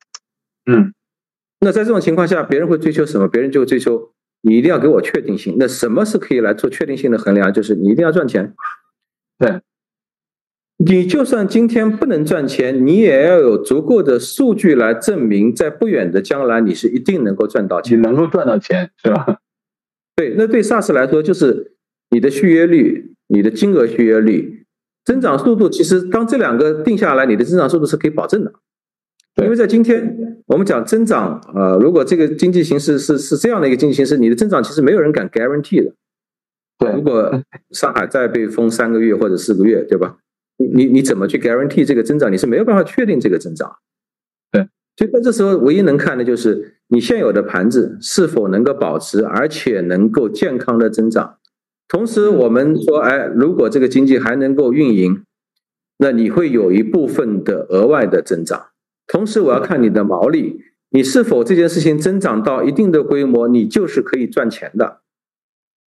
[0.65, 0.93] 嗯，
[1.59, 3.27] 那在这种情况下，别人会追求什么？
[3.27, 5.55] 别人就追求你一定要给我确定性。
[5.59, 7.51] 那什么是可以来做确定性的衡量？
[7.51, 8.53] 就是你一定要赚钱。
[9.37, 9.59] 对，
[10.83, 18.01] 你就算今天不能赚钱，你也要有足够的数据来证明，在不远的将来你是一定能够赚到你钱。
[18.01, 19.37] 能够赚到钱是吧？
[20.15, 21.73] 对，那对 SaaS 来说，就是
[22.09, 24.65] 你的续约率、你的金额续约率、
[25.05, 28.51] 增长速度，其实当这两个定下来，你的增长速度是可以保证的。
[29.35, 30.17] 对因为在今天
[30.47, 35.93] 我们讲增长，呃，如果这个经济形势是是这样的一个经济形势，你的增长其实没有人敢 guarantee 的。
[36.79, 40.17] 对如果上海再被封三个月或者四个月，对吧？
[40.73, 42.31] 你你怎么去 guarantee 这个增长？
[42.31, 43.77] 你是没有办法确定这个增长。
[44.51, 51.37] 对，所以在这时候，唯一能看的就是你现有的盘子是否能够保持，而且能够健康的增长。
[51.87, 55.23] 同时，我们说，哎，如果这个经济还能够运营，
[55.97, 58.67] 那你会有一部分的额外的增长。
[59.07, 65.01] 同时，我要看你的毛利，你是否这件事情增长到一定的规模，你就是可以赚钱的。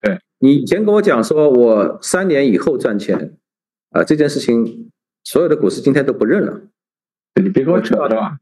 [0.02, 3.38] 对你以前跟我讲说，我三年以后赚钱，
[3.94, 4.90] 啊、这件事情
[5.22, 6.60] 所有的股市今天都不认了。
[7.40, 8.38] 你别给我扯是吧？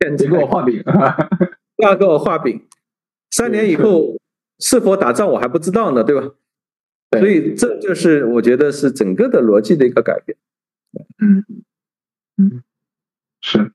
[0.00, 0.82] 现在别给我画饼。
[1.76, 2.66] 不要给我画饼，
[3.30, 4.18] 三年以后
[4.58, 6.34] 是否打仗我还不知道呢，对吧？
[7.10, 10.38] 对所以这就是我觉得是整个的逻辑的一个改变。
[11.18, 11.44] 嗯
[12.38, 12.62] 嗯，
[13.42, 13.72] 是，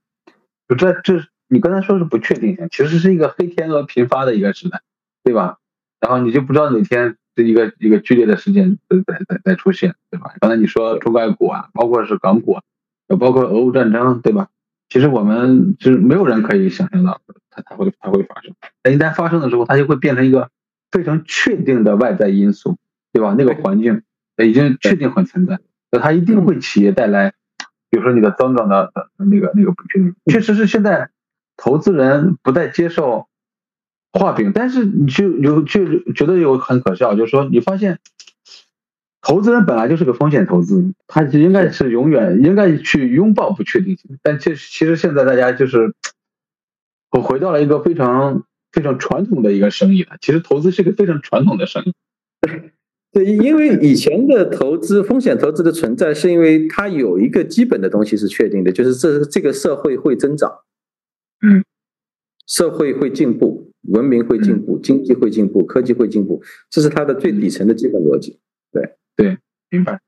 [0.67, 4.81] 就这这你刚才说是不确定性，其实是一个黑天鹅频发的一个时代，
[5.23, 5.59] 对吧？
[5.99, 10.33] 然后你就不知道哪天这一个一个剧烈的事件在在在在出现，对吧？
[10.39, 12.63] 刚才你说中概股啊，包括是港股啊，
[13.07, 14.49] 也包括俄乌战争，对吧？
[14.89, 20.49] 其实我们就是没有人可以想象到它它会它会发生，但一旦发生的时候，它就会变成一个
[20.91, 22.77] 非常确定的外在因素，
[23.13, 23.33] 对吧？
[23.37, 24.01] 那个环境
[24.43, 25.59] 已经确定很存在，
[25.91, 27.33] 那它一定会企业带来，
[27.89, 30.13] 比如说你的增长的那个那个不确定。
[30.25, 31.09] 确实是现在
[31.55, 33.27] 投资人不再接受
[34.13, 37.99] 画饼，但是你就有就觉得有很可笑，就是说你发现。
[39.23, 44.17] 投资人本来就是个风险投资，他就应该是永远应该去拥抱不确定性。
[44.23, 45.93] 但这其实现在大家就是，
[47.11, 50.17] 我回到了一个非常非常传统的一个生意了。
[50.19, 51.93] 其实投资是个非常传统的生意。
[53.13, 60.51] 对，因为以前的投资风险投资的存在，是因为它有一个基本的东西是确定的，就是这这个社会会增长，
[61.45, 61.63] 嗯，
[62.47, 68.39] 社会会进步，文明会进步，经济会进步，科技会进步，这是它的最底层的基本逻辑。
[68.71, 69.37] 对对，
[69.69, 69.99] 明白。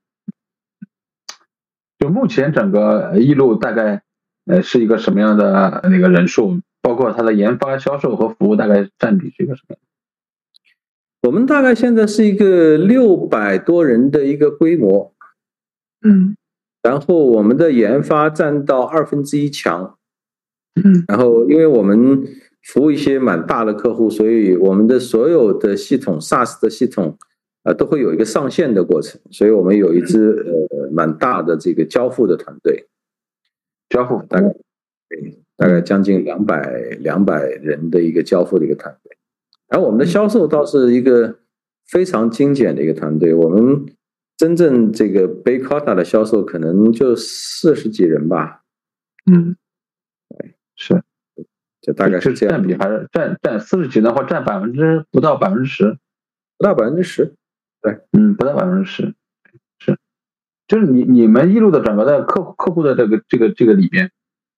[2.00, 4.04] 就目前整个一路大概
[4.46, 9.80] 呃是一个什么样的那个人数，包括它的研发、销售和服务大概占比是一个什么样？
[11.24, 15.14] 我们大概现在是一个六百多人的一个规模，
[16.02, 16.36] 嗯
[16.82, 19.98] 然后我们的研发占到二分之一强，
[20.76, 22.28] 嗯然后因为我们
[22.64, 27.18] 服务一些蛮大的客户，所以我们的所有的系统 SaaS 的系统
[27.64, 32.88] 啊、呃都会有一个上线的过程，所以我们有一支呃蛮大的这个交付的团队，
[33.90, 34.24] 交付。
[34.30, 34.48] 大概
[35.10, 39.18] 对大概将近两百两百人的一个交付的一个团队，
[39.68, 41.40] 而我们的销售倒是一个
[41.86, 43.86] 非常精简的一个团队，我们
[44.36, 48.64] 真正这个 b a y c o t a 的销售可能就四十几人吧，
[49.32, 49.56] 嗯，
[50.76, 51.04] 是
[51.84, 56.00] 就大概是这样占比还是占占四十几的话，占百分之不到百分之十。
[56.58, 57.36] 不到百分之十。
[57.82, 59.14] 对嗯，不到百分之十，
[59.78, 59.98] 是，
[60.70, 64.10] 就是你你们一路的整个的客户客户的这个这个这个里边，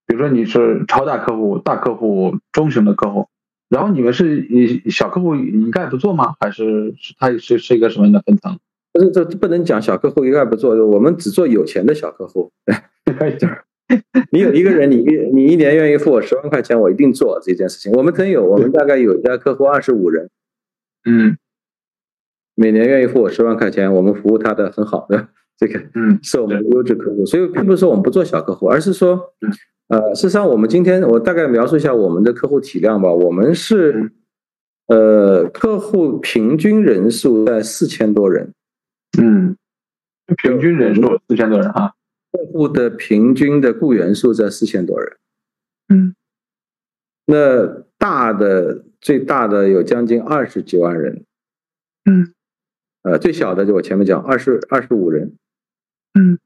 [0.05, 3.28] 比如说你是超大客户、大客户、中型的客户，
[3.67, 6.36] 然后你们是以小客户一概不做吗？
[6.39, 8.59] 还是是它是是一个什么样的分层？
[8.93, 12.51] 不是，这不能讲小客户一概不做，我们只做有钱的小客户。
[14.31, 17.91] 你有一个人，你一你一年愿意付我十万块钱，我一定做这件事情。
[17.93, 20.29] 我们真有，我们大概有一家客户二十五人，
[21.05, 21.38] 嗯。
[22.57, 25.27] 每年愿意付我十万块钱，我们服务他的很好的，
[25.59, 27.25] 这个嗯是我们的优质客户。
[27.25, 29.33] 所以并不是说我们不做小客户，而是说，
[29.89, 33.11] 呃，事实上我们今天我大概描述一下我们的客户体量吧。
[33.11, 34.09] 我们是，
[34.88, 38.53] 呃，客户平均人数在四千多人，
[39.21, 39.57] 嗯，
[40.41, 41.95] 平均人数四千多人哈。
[42.36, 45.17] 客户的平均的雇员数在四千多人。
[45.88, 46.15] 嗯。
[47.27, 47.65] 那
[47.97, 51.23] 大的最大的有将近二十几万人，
[52.03, 52.33] 嗯。
[53.03, 55.36] 呃，最小的就我前面讲二十二十五人，
[56.19, 56.38] 嗯。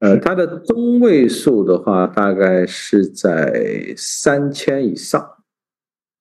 [0.00, 5.44] 呃，它的中位数的话大概是在三千以上，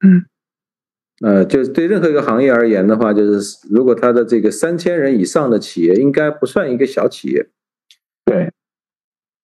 [0.05, 0.25] 嗯。
[1.21, 7.49] 呃，就是对任何一个行业而言的话，就是如果它的这个三千人以上的企业，应该不算一个小企业，
[8.25, 8.51] 对，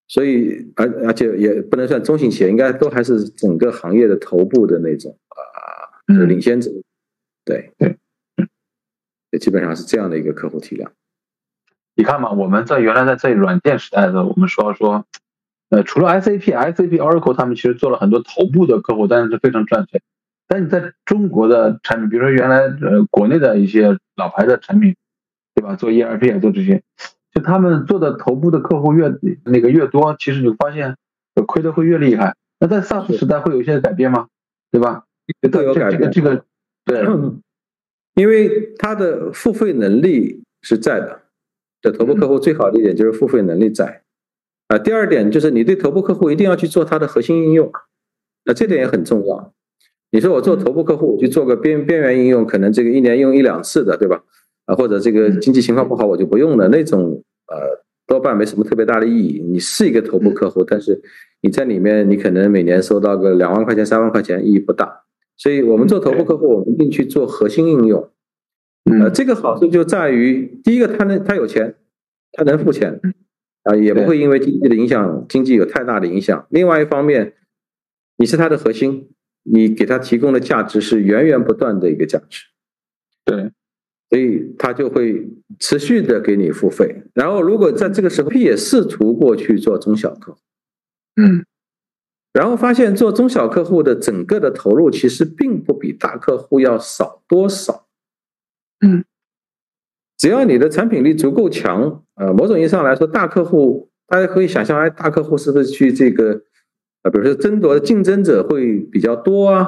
[0.09, 6.69] 所以而而且也不能算中型企业，应该都还是整个行业的头部的那种啊，领先者。
[7.45, 7.97] 对对，
[9.31, 10.91] 也基本上是这样的一个客户体量。
[11.95, 15.05] 你看嘛，我们在原来在在软件时代的，我们说说，
[15.69, 20.01] 呃，除了 SAP、SAP、Oracle，他们其实做了很多头部的客户，但是非常赚钱。
[20.47, 24.95] 但你在中国的产品，比如说原来呃国内的一些老牌的产品，
[25.53, 25.75] 对吧？
[25.75, 26.81] 做 ERP 啊，做这些，
[27.39, 29.13] 就他们做的头部的客户越
[29.45, 30.95] 那个越多，其实你发现
[31.47, 32.35] 亏的会越厉害。
[32.59, 34.27] 那在 SaaS 时代会有一些改变吗？
[34.71, 35.05] 对吧？
[35.51, 36.11] 都有改变。
[36.11, 36.43] 这个
[36.85, 37.05] 对，
[38.15, 41.21] 因为它的付费能力是在的。
[41.81, 44.01] 的头部客户最好的一点就是付费能力在，
[44.67, 47.71] 啊，第二点就是你对头部客户一定要去做它的核心应用，
[48.43, 49.53] 那这点也很重要。
[50.11, 54.21] 你说我做头部客户，我去做个边边缘应用，可能这个一年用一两次的，对吧？
[54.65, 59.41] 啊，或者这个经济情况不好我就不用了，那种呃多半没什么特别大的意义。
[59.41, 61.01] 你是一个头部客户，但是
[61.41, 65.03] 你在里面你可能每年收到个两万块钱、三万块钱，意义不大。
[65.37, 68.11] 所以我们做头部客户，我们一定去做核心应用。
[68.99, 71.75] 呃，这个好处就在于，第一个，他能他有钱，
[72.31, 72.99] 他能付钱，
[73.63, 76.47] 啊，也不会因为经济的影响，经济有太大的影响。
[76.49, 77.35] 另外一方面，
[78.17, 79.11] 你是他的核心，
[79.43, 82.45] 你给他提供的价值是源源不断的一个价值，
[83.23, 83.51] 对，
[84.09, 85.29] 所以他就会
[85.59, 87.03] 持续的给你付费。
[87.13, 90.39] 然后，如果在这个时候也试图过去做中小客户，
[91.15, 91.45] 嗯，
[92.33, 97.87] 然后发现做中小客户的整个的投入其实并不比大客户要少多少。
[98.83, 99.03] 嗯，
[100.17, 106.41] 只要你的产品力足够强，呃，某种意义上来说，大客户大家可以想象，哎，大客户是不是去这个，
[107.03, 109.67] 呃，比如说争夺的竞争者会比较多啊？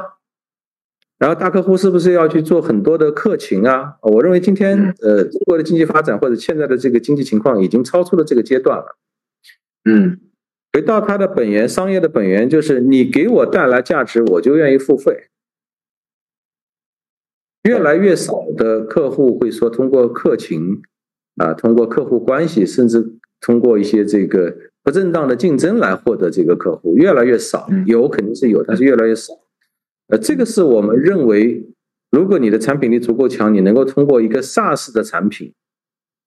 [1.21, 3.93] 然后大客户是不是要去做很多的客情啊？
[4.01, 8.97] 我认为今天，呃，中国的经济发展或者现在的这个经济情况已经超出了这个阶段了。
[9.85, 10.19] 嗯，
[10.73, 15.27] 回到它的本源，商业的本源就是你给我带来价值，我就愿意付费。
[17.69, 20.81] 越来越少的客户会说通过客情
[21.35, 27.69] 啊，通过客户关系，甚至通过一些这个不正当的竞争来获得这个客户，越来越少。
[27.85, 29.33] 有肯定是有，但是越来越少。
[30.11, 31.65] 呃，这个是我们认为，
[32.11, 35.53] 如果你的产品力足够强，你能够通过一个 SaaS 的产品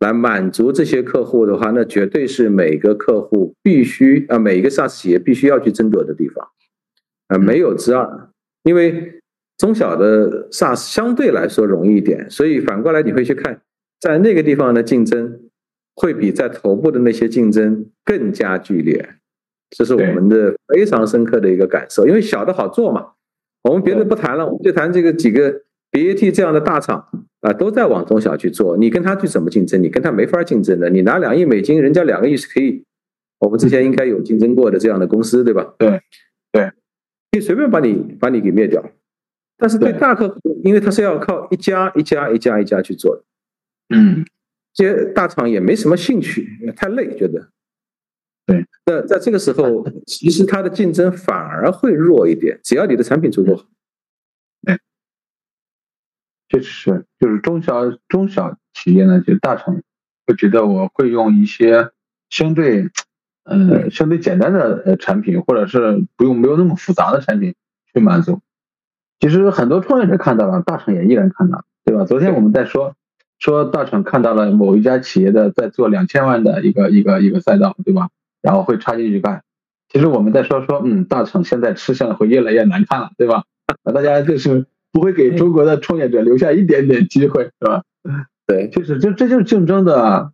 [0.01, 6.49] 来满足这些客户的话，那绝对是每个客户必须啊，每一个 SaaS 企业必须要去争夺的地方
[7.28, 8.30] 啊，没有之二，
[8.64, 9.20] 因为。
[9.57, 13.62] 中小的 SaaS 相对来说容易一点，所以反过来你会去看，
[14.01, 15.43] 在那个地方的竞争
[15.95, 19.14] 会比在头部的那些竞争更加剧烈，
[19.70, 22.05] 这是我们的非常深刻的一个感受。
[22.05, 23.12] 因为小的好做嘛，
[23.65, 27.09] 我们别的不谈了，我们就谈这个几个 BAT 这样的大厂
[27.41, 29.83] 啊，都在往中小去做，你跟他去怎么竞争？
[29.83, 30.91] 你跟他没法竞争的。
[30.91, 32.85] 你拿两亿美金，人家两个亿是可以，
[33.39, 35.75] 我们之前应该有竞争过的这样的公司，对吧？
[35.79, 36.01] 对，
[36.53, 36.65] 对，
[37.33, 38.85] 可以随便把你把你给灭掉。
[39.57, 43.25] 但是对大客户，因为他是要靠一家一家一家一家去做的，
[43.97, 44.27] 嗯，
[44.75, 46.47] 这些大厂也没什么兴趣，
[46.77, 47.49] 太累，觉得。
[48.85, 53.64] 对，那在这个时候，其实它的竞争反而会弱一点，只要你的产品足够好。
[56.51, 59.82] 确实是，就是中小中小企业呢，就大厂
[60.26, 61.91] 会觉得我会用一些
[62.28, 62.91] 相对，
[63.45, 67.55] 呃，相对简单的呃产品，或者是不用没有那么复杂的产品
[67.93, 68.41] 去满足。
[69.18, 72.05] 其实很多创业者看到了，大厂也依然看到，对吧？
[72.05, 72.95] 昨天我们在说，
[73.39, 78.11] 说大厂看到了某一家企业的在做两千万的一个一个一个赛道，对吧？
[78.45, 79.42] 然后会插进去干。
[79.88, 83.45] 其实我们在说说，嗯，大厂现在吃相会越来越难看了，对吧？
[83.82, 87.82] 啊，大家就是不会给中国的创业者留下一点点机会，是吧？
[88.47, 90.32] 对，就是这这就是竞争的，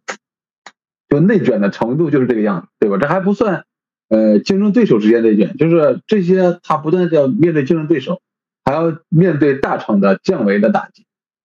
[1.09, 2.99] 就内卷的程度就是这个样子，对吧？
[2.99, 3.65] 这还不算，
[4.09, 8.21] 呃，竞争对手之间内卷，就是这些他不断的要面对竞争对手。
[8.63, 11.05] 还要面对大厂的降维的打击，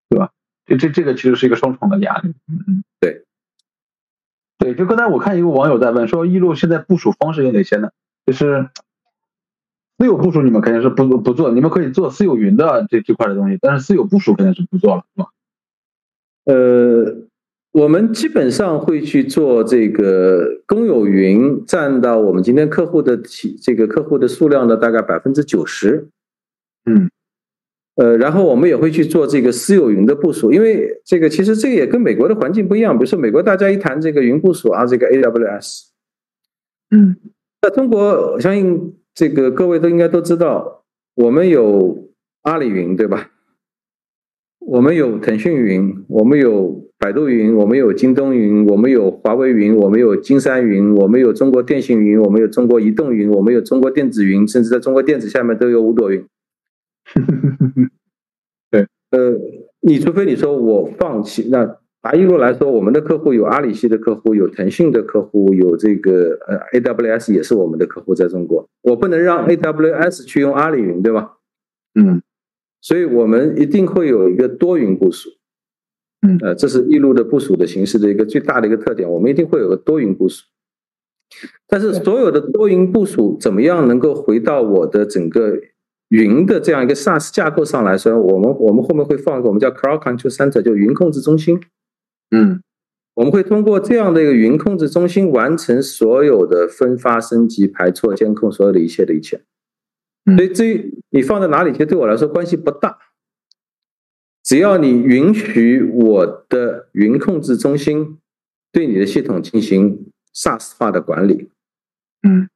[0.09, 0.31] 对吧？
[0.65, 2.35] 这这这个其实是一个双重的压力。
[2.47, 3.23] 嗯，对，
[4.57, 4.75] 对。
[4.75, 7.89] 就刚才我看一个网友在问说，一路现在部署方式有哪些呢？
[8.25, 8.69] 就是
[9.97, 15.29] 私有部署，你们肯定是不不做，你们可以做私有云的这这块的东西，但是私有部署肯定是不做了，是吧？
[16.45, 17.15] 呃，
[17.71, 26.09] 我们基本上会去做这个公有云，占到我们今天客户的体这个客户的数量的大概百分之九十。
[26.85, 27.09] 嗯，
[27.95, 32.97] 呃，然后我们也会去做这个私有云的部署，因为这个其实这个也跟美国的环境不一样。
[32.97, 35.83] 比如说美国，大家一谈这个云部署啊，这个 AWS，
[36.91, 37.15] 嗯，
[37.61, 40.83] 在中国，我相信这个各位都应该都知道，
[41.15, 42.09] 我们有
[42.41, 43.31] 阿里云，对吧？
[44.59, 56.25] 我们有腾讯云，我们有百度云，我们有京东云，我们有华为云，我们有金山云，我们有中国电信云，我们有中国移动云，我们有中国电子云，甚至在中国电子下面都有五朵云。
[58.69, 59.33] 对，呃，
[59.81, 71.37] 你除非你说我放弃，那拿一路来说，我们的客户有阿里系的客户，有腾讯的客户，有这个呃 AWS 也是我们的客户在中国，我不能让 AWS 去用阿里云，对吧？
[71.95, 72.21] 嗯，
[72.81, 75.29] 所以我们一定会有一个多云部署。
[76.21, 80.43] 嗯，呃，这是一路的部署的形式的一个最大的一个特点，我们一定会有个多云部署。
[81.67, 85.59] 但是所有的多云部署怎么样能够回到我的整个
[86.15, 91.59] 云的这样一个 SaaS 架构上来说，我们我们后面会放一个我们叫 Cloud Control Center，就云控制中心。
[92.31, 92.61] 嗯，
[93.15, 99.43] 我们会通过这样的一个云控制中心完成所有的分发、升级、排错、监控所有的一切的一切。
[100.37, 102.97] 所以至于你放在哪里，其实对我来说关系不大。
[104.41, 108.19] 只要你允许我的云控制中心
[108.71, 111.49] 对你的系统进行 SaaS 化的管理，
[112.21, 112.47] 嗯，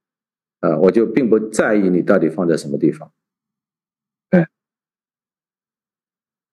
[0.62, 3.12] 呃，我就并不在意你到底放在什么地方。
[4.30, 4.46] 对，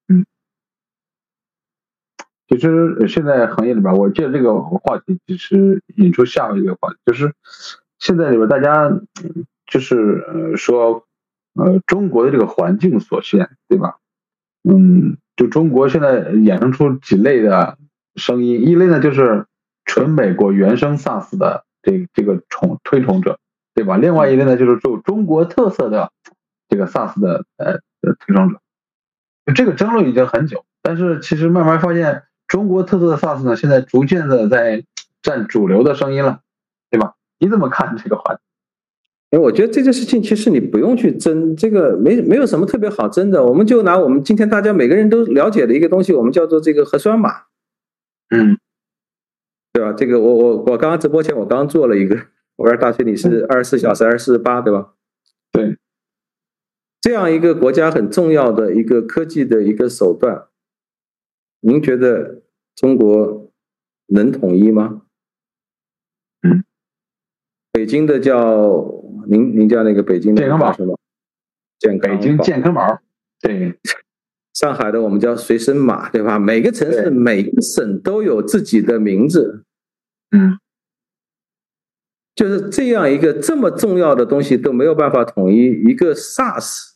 [0.09, 0.25] 嗯，
[2.57, 7.33] 其实现在行业里边，我借这个话题，其实引出下一个话题，就是
[7.99, 8.91] 现在里边大家
[9.67, 11.05] 就是说，
[11.55, 13.97] 呃，中国的这个环境所限，对吧？
[14.69, 15.17] 嗯。
[15.37, 17.77] 就中国现在衍生出几类的
[18.15, 19.45] 声音，一类呢就是
[19.85, 23.39] 纯美国原生 SaaS 的这这个崇推崇者，
[23.75, 23.99] 对吧？
[23.99, 26.11] 另外一类呢就是有中国特色的
[26.71, 27.81] 这个 SaaS 的呃
[28.19, 28.63] 推崇者。
[29.55, 34.85] 这个争论已经很久，但是其实慢慢发现，中国特色的 SaaS 呢，现在逐渐的在
[35.23, 36.41] 占主流的声音了，
[36.91, 37.15] 对吧？
[37.39, 38.41] 你怎么看这个话题？
[39.31, 43.45] 因为我觉得这件事情其实你不用去争，这个没没有什么特别好争的。
[43.45, 47.43] 我们就拿我们今天大家每个人都了解的一个东西，我们叫做这个核酸码，
[48.31, 48.57] 嗯，
[49.73, 49.93] 对吧？
[49.93, 52.17] 这个我我我刚刚直播前我刚做了一个，
[52.55, 54.93] 我说大学你是二十四小时还是四十八，对吧？
[55.51, 55.77] 对，
[57.01, 60.45] 这样一个国家很重要的一个科技的一个手段，
[61.61, 62.43] 您觉得
[62.75, 63.53] 中国
[64.07, 65.03] 能统一吗？
[66.43, 66.65] 嗯。
[67.73, 68.85] 北京的叫
[69.29, 70.95] 您，您叫那个北京的健康宝是吗？
[71.79, 73.01] 健康北京健康宝。
[73.41, 73.79] 对，
[74.55, 76.39] 上海的我们叫随身码，对吧？
[76.39, 79.65] 每个城市、每个省都有自己的名字。
[80.31, 80.59] 嗯，
[82.35, 86.95] 就是这样一个这么重要的东西都没有办法统一一个 SARS，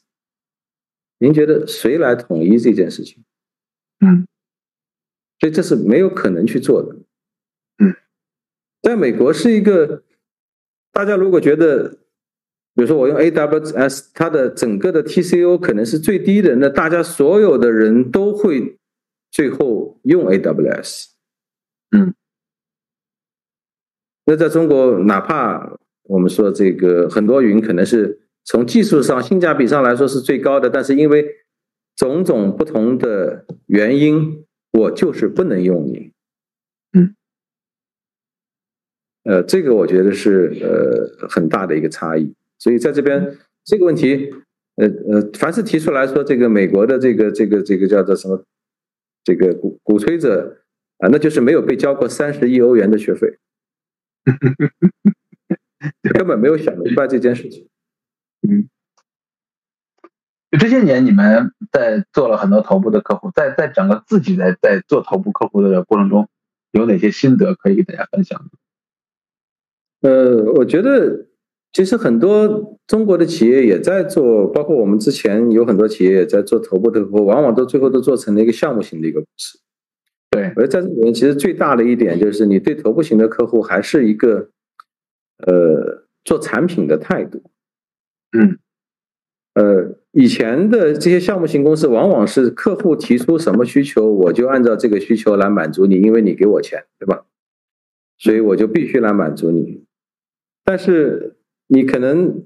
[1.19, 3.23] 您觉得谁来统一这件事情？
[4.01, 4.27] 嗯，
[5.41, 6.95] 所以这是没有可能去做的。
[7.83, 7.97] 嗯，
[8.83, 10.05] 在美国是一个。
[10.93, 11.89] 大家如果觉得，
[12.75, 18.77] 比如说我用 AWS，它的整个的 TCO 可能是最低的，那大家所有的人都会
[19.31, 21.11] 最后用 AWS。
[21.97, 22.13] 嗯，
[24.27, 31.25] 那在中国，哪怕我们说这个很多云可能是从技术上、性价比上来说是最高的，但是因为
[31.95, 34.45] 种种不同的原因，
[34.81, 36.13] 我就是不能用你。
[39.23, 44.31] 呃，这个我觉得是呃很大的一个差异，所以在这边这个问题，
[44.77, 48.47] 呃呃，凡是提出来说这个美国的这个这个这个叫做什么，
[49.23, 50.63] 这个鼓鼓吹者
[50.97, 53.39] 啊，那就是没有被交过三十亿欧元的学费，
[56.15, 57.69] 根本没有想明白这件事情。
[58.49, 58.71] 嗯，
[60.51, 66.29] 就这些年你们在做了很多头部的客户，在在整个自己在在做头部客户的过程中，
[66.73, 68.45] 有哪些心得可以给大家分享？
[70.01, 71.27] 呃，我觉得
[71.73, 79.61] 其实很多中国的企业也在做，包括我们之前有很多企业也在做头部的客户，往往都最后都做成了一个项目型的一个公司。
[80.31, 84.51] 对，而在这里面，其实最大的一点就是你对头部型的客户还是一个
[85.39, 87.43] 呃做产品的态度。
[88.33, 88.59] 嗯，
[89.55, 97.25] 呃，以前的这些项目型公司往往是客户提出什么需求，我就按照这个需求来满足你，因为你给我钱，对吧？
[98.19, 99.85] 所以我就必须来满足你。
[100.65, 101.37] 但是
[101.69, 102.43] 你可能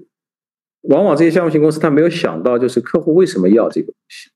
[0.83, 4.29] 往往这些项目型公司他没有想到，就是客户为什么要这个东西，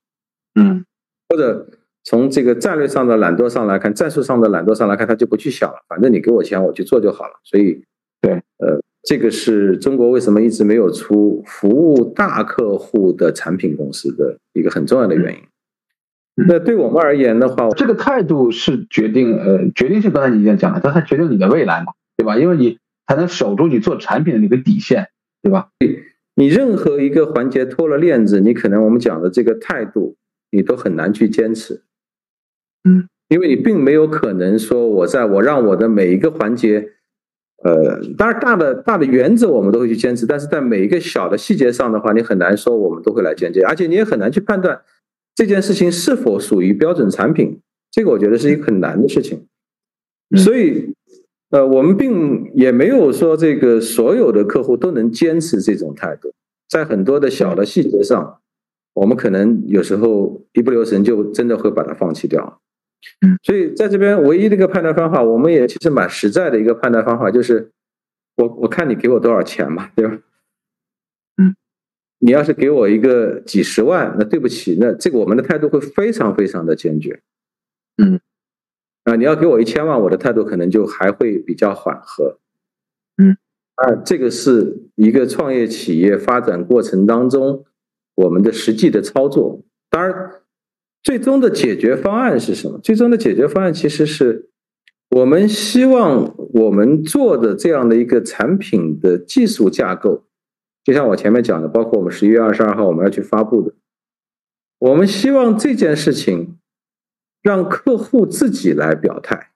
[0.60, 0.84] 嗯，
[1.28, 1.68] 或者
[2.02, 7.40] 从这个战略上的懒惰上来看，战术上的懒惰上来看，他就不去想了，反正你给我钱我去做就好了。
[7.44, 7.84] 所以，
[8.20, 15.40] 对，呃，这个是中国为什么一直没有出服务大客户的产品公司的一个很重要的原因。
[16.46, 22.38] 那对我们而言的话，这个态度是决定呃决定性，刚才你已经讲了，它它决定你的未来嘛，对吧？
[22.38, 22.78] 因为你。
[23.08, 25.08] 才能守住你做产品的那个底线，
[25.42, 25.70] 对吧？
[26.36, 30.14] 你任何一个环节脱了链子，你可能我们讲的这个态度，
[30.52, 31.82] 你都很难去坚持。
[32.88, 36.90] 嗯，因为你并没有可能说我在我让我的每一个环节，
[37.62, 44.80] 呃，当然大的大的原则我们都会去坚持，但是在每一个小的细节上的话，你很难说我们都会来坚持，而且你也很难去判断
[45.34, 49.46] 这件事情是否属于标准产品，这个我觉得是一个很难的事情。
[50.36, 50.94] 所以，
[51.50, 56.32] 呃，我们并也没有说这个所有的客户都能坚持这种态度，
[56.68, 58.38] 在很多的小的细节上，
[58.94, 62.60] 我们可能有时候一不留神就真的会把它放弃掉。
[63.22, 67.70] 嗯，所以在这边唯一的一个判断方法，我们也其实蛮实在的一个判断方法，就是
[68.36, 70.18] 我我看你给我多少钱嘛，对吧？
[71.36, 71.56] 嗯，
[72.18, 77.20] 你要是给我一个几十万，那对不起，那这个我们的态度会非常非常的坚决。
[77.96, 78.20] 嗯，
[79.04, 82.38] 啊，你要给我一千万，我的态度可能就还会比较缓和。
[83.16, 83.36] 嗯，
[83.76, 87.64] 啊，这个是一个创业企业发展过程当中
[88.14, 90.39] 我们的实际的操作，当然。
[91.02, 92.78] 最终的解决方案是什么？
[92.78, 94.50] 最终的解决方案其实是
[95.10, 100.24] 我们希望我们做的这样的一个产品的技术架构，
[100.84, 103.74] 就像我前面讲的，包括我们十一月二十二号我们要去发布的，
[104.78, 106.58] 我们希望这件事情
[107.42, 109.52] 让客户自己来表态。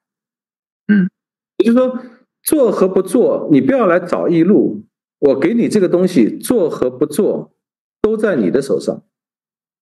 [0.87, 1.09] 嗯，
[1.57, 1.99] 也就是说，
[2.43, 4.83] 做和不做，你不要来找易路，
[5.19, 7.53] 我给你这个东西，做和不做
[8.01, 9.03] 都在你的手上。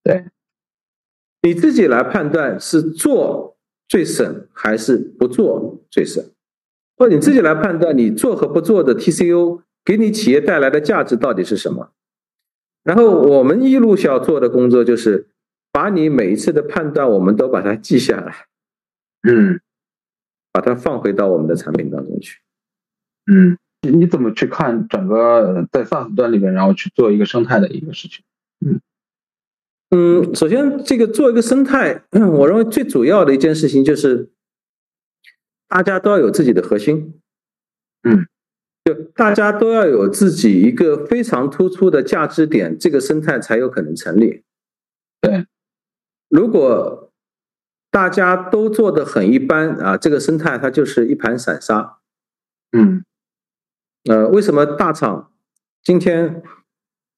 [0.03, 0.25] 对。
[1.43, 6.23] 你自己来判断是做最省还是不做最省，
[6.97, 11.91] 或者你自己来判断你做和不做的 TCO 给你企业带来的价值到底是什么。
[12.83, 15.27] 然后我们一路需要做的工作就是
[15.71, 18.47] 把你每一次的判断，我们都把它记下来，
[19.27, 19.59] 嗯，
[20.51, 22.39] 把它放回到我们的产品当中去。
[23.31, 28.23] 嗯，你怎么去看整个在 SaaS 端里面，然后去做一个生态的一个事情？
[29.93, 30.23] 嗯。
[30.23, 34.31] 嗯，首先这个做一个生态， 我认为最主要的一件事情就是，
[35.67, 37.21] 大家都要有自己的核心，
[38.01, 38.25] 嗯，
[38.83, 44.43] 就大家都要有自己一个非常突出的价值点，这个生态才有可能成立。
[45.21, 45.45] 对，
[46.27, 47.11] 如果
[47.91, 51.99] 大家都做的很一般啊，这个生态它就是一盘散沙。
[52.71, 53.05] 嗯，
[54.09, 55.31] 呃，为什么大厂
[55.83, 56.41] 今天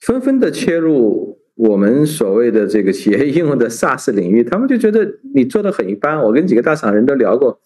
[0.01, 1.24] 纷纷的切入？
[1.55, 6.21] 我们所谓的这个企业应用的 SaaS 领域，他们就觉得你做的很一般。
[6.21, 7.59] 我跟几个大厂人都聊过，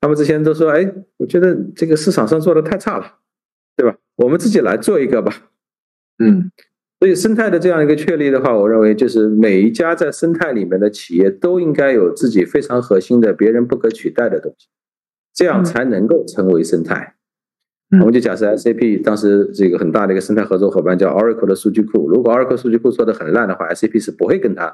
[0.00, 3.18] 他们之前都说：“哎，我觉得这个市场上做的太差了，
[3.76, 3.96] 对吧？
[4.16, 5.50] 我们自己来做一个吧。”
[6.22, 6.50] 嗯，
[7.00, 14.68] 所以生态的这样一个确立的话，我认为就是每一家在生态里面的企业都应该有自己非常核心的、别人不可取代的东西，
[15.34, 17.16] 这样才能够成为生态。
[17.98, 24.68] 我们就假设 SAP 当时这个很大的一个生态合作伙伴叫 Oracle 的数据库，如果 Oracle 数据库做的很烂的话，SAP 是不会跟它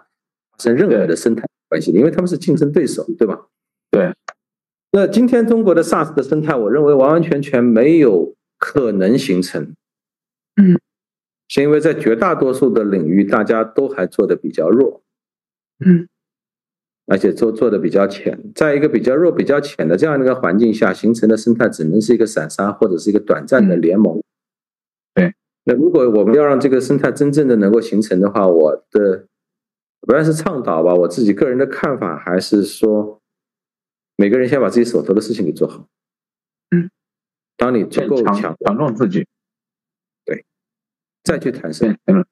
[0.52, 3.46] 发生任何的生态关系的，因为他们是竞争对手，对吧？
[3.90, 4.12] 对。
[4.92, 9.74] 那今天中国的 SaaS 的生态，我认为完完全全没有可能形成。
[10.56, 10.78] 嗯。
[11.48, 15.02] 是因为在绝大多数的领域，大家都还做的比较弱。
[15.84, 16.08] 嗯。
[17.06, 24.20] 而且做做的比较浅，在一个比较弱、比较浅的这样的一个环境下形成的生态，只能是一个散沙或者是一个短暂的联盟。
[25.14, 25.34] 对，
[25.64, 29.26] 那如果我们要让这个生态真正的能够形成的话，我的
[30.00, 33.20] 不但是倡导吧，我自己个人的看法还是说，
[34.16, 35.86] 每个人先把自己手头的事情给做好。
[36.70, 36.90] 嗯，
[37.56, 39.26] 当你足够强，强壮自己，
[40.24, 40.44] 对，
[41.22, 42.26] 再去谈生嗯。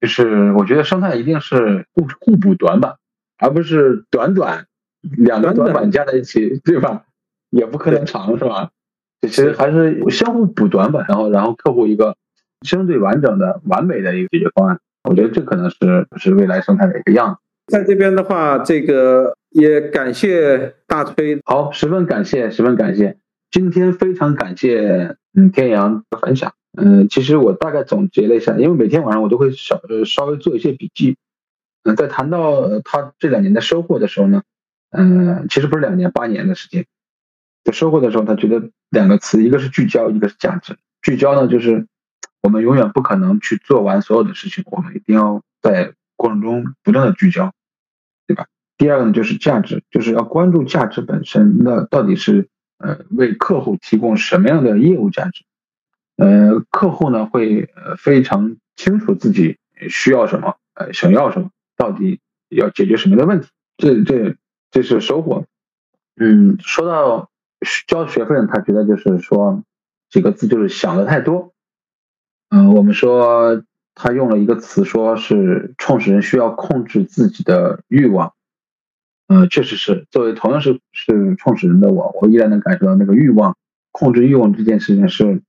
[0.00, 2.96] 就是我觉得生态一定是互互补短板，
[3.38, 4.66] 而不是短短
[5.00, 7.02] 两个短板加在一起，对吧？
[7.50, 8.70] 也不可能长，是吧？
[9.22, 12.16] 其实还是相互补短板，然后然后客户一个
[12.62, 14.78] 相对完整的、完美的一个解决方案。
[15.08, 17.40] 我觉得这可能是是未来生态的一个样子。
[17.72, 23.16] 在这边的话，这个也感谢大崔，好，十分感谢，十分感谢。
[23.50, 26.52] 今天非常感谢嗯天阳的分享。
[26.76, 31.16] 嗯，其实我大概总结了一下，因为每天晚上我都会稍呃稍微做一些笔记。
[31.84, 34.42] 嗯，在谈到他这两年的收获的时候呢，
[34.90, 36.86] 嗯，其实不是两年，八年的时间。
[37.64, 40.76] 在收获的时候，他觉得两个词，一个是聚焦，一个是价值。
[41.02, 41.86] 聚焦呢，就是
[42.42, 47.52] 我们永远不可能去做完所有的事情，我们一定要在过程中不断的聚焦，
[48.26, 48.46] 对吧？
[48.76, 55.44] 第二个呢，就是价值，就是要关注价值本身，那到底是呃为客户提供什么样的业务价值？
[56.18, 59.56] 呃，客户呢会呃非常清楚自己
[59.88, 64.36] 需要什么，呃想要什么，到底要解决什么样的问题，这这
[64.70, 65.46] 这是收获。
[66.16, 67.30] 嗯，说到
[67.86, 69.62] 交学费，他觉得就是说
[70.10, 71.52] 几个字，就是想的太多。
[72.50, 73.62] 嗯，我们说
[73.94, 78.32] 他用了一个词，说是创始人需要控制自己的欲望。
[79.28, 83.56] 呃，确实是作为同样是是创始人的我，我依然能感受到那个欲望
[83.92, 85.42] 控制欲望这件事情是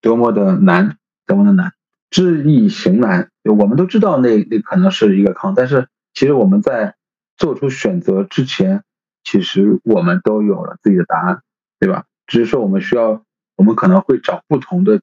[0.00, 0.96] 多么的难，
[1.26, 1.72] 多么的难，
[2.10, 3.30] 知易行难。
[3.44, 6.94] 我们都知道那那可能是一个坑，但是其实我们在
[7.36, 8.82] 做出选择之前，
[9.24, 11.42] 其实我们都有了自己的答案，
[11.80, 12.04] 对吧？
[12.26, 13.22] 只是说我们需要，
[13.56, 15.00] 我们可能会找不同的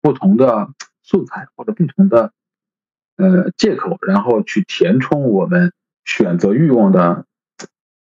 [0.00, 0.68] 不同的
[1.02, 2.32] 素材或者不同的
[3.16, 5.72] 呃借口，然后去填充我们
[6.04, 7.24] 选择欲望的。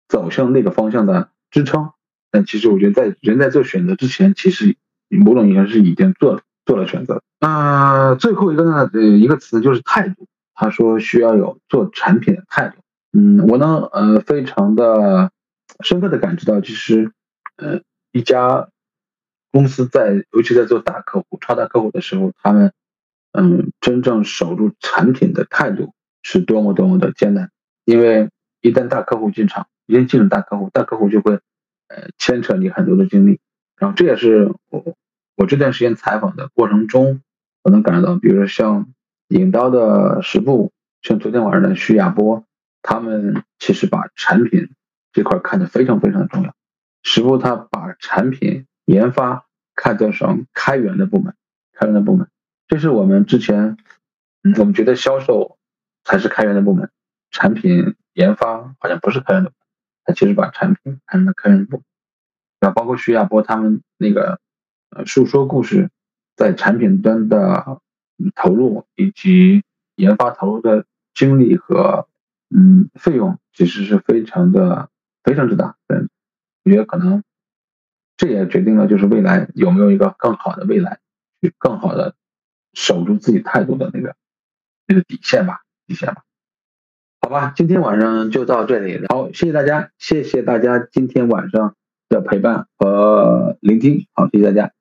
[0.08, 1.92] 走向那个方向的支撑，
[2.32, 4.76] 但其实我觉得，在人在做选择之前，其实
[5.18, 7.22] 某种意义上是已经做做了选择。
[7.40, 10.28] 呃，最后一个呢，呃，一个词就是态度。
[10.54, 12.78] 他说需要有做产品的态度。
[13.14, 15.32] 嗯，我呢，呃，非常的
[15.80, 17.12] 深刻的感知到，其实，
[17.58, 17.82] 呃，
[18.12, 18.70] 一家
[19.52, 22.74] 公司在，尤其在做大客户、超大客户的时候，他们，
[23.32, 27.50] 嗯，真正守住产品的态度是多么多么的艰难，
[27.86, 28.30] 因为
[28.62, 29.68] 一旦大客户进场。
[29.88, 31.34] 已经进入大客户，大客户就会，
[31.90, 33.42] 呃，牵扯你很多的精力。
[33.82, 34.96] 然后这也是我
[35.36, 37.24] 我这段时间采访的过程中，
[37.64, 38.94] 我能感受到，比如说像
[39.30, 40.72] 影刀的十部，
[41.02, 42.46] 像昨天晚上的徐亚波，
[42.84, 44.70] 他们其实把产品
[45.12, 46.54] 这块看得非常非常的重要。
[47.02, 51.34] 十部他把产品研发看作成开源的部门，
[51.74, 52.28] 开源的部门，
[52.68, 53.78] 这是我们之前
[54.60, 55.58] 我们觉得销售
[56.04, 56.92] 才是开源的部门，
[57.32, 59.52] 产品研发好像不是开源的。
[60.06, 61.82] 他其实把产品看成了客人部，
[62.62, 64.40] 那，包括徐亚波他们那个
[64.92, 65.90] 呃诉说故事，
[66.36, 67.82] 在产品端的
[68.36, 69.64] 投入以及
[69.96, 72.08] 研发投入的精力和
[72.50, 74.90] 嗯费用，其实是非常的
[75.24, 75.76] 非常之大。
[75.88, 76.08] 嗯，
[76.64, 77.24] 我觉得可能
[78.16, 81.00] 这也决定了就是未来有没有一个更好的未来，
[81.42, 82.16] 去更好的
[82.74, 84.16] 守住自己态度的那个
[84.86, 86.24] 那个底线吧，底线吧。
[87.22, 89.04] 好吧，今天晚上就到这里。
[89.08, 91.76] 好，谢谢大家，谢谢大家今天晚上
[92.12, 94.06] 的陪伴和聆听。
[94.14, 94.72] 好，谢谢大家。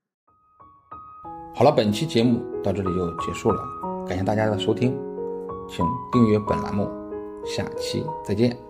[1.55, 3.63] 好了，本期节目到这里就结束了，
[4.07, 4.99] 感谢大家的收听，
[5.69, 6.89] 请订阅本栏目，
[7.45, 8.70] 下期再见。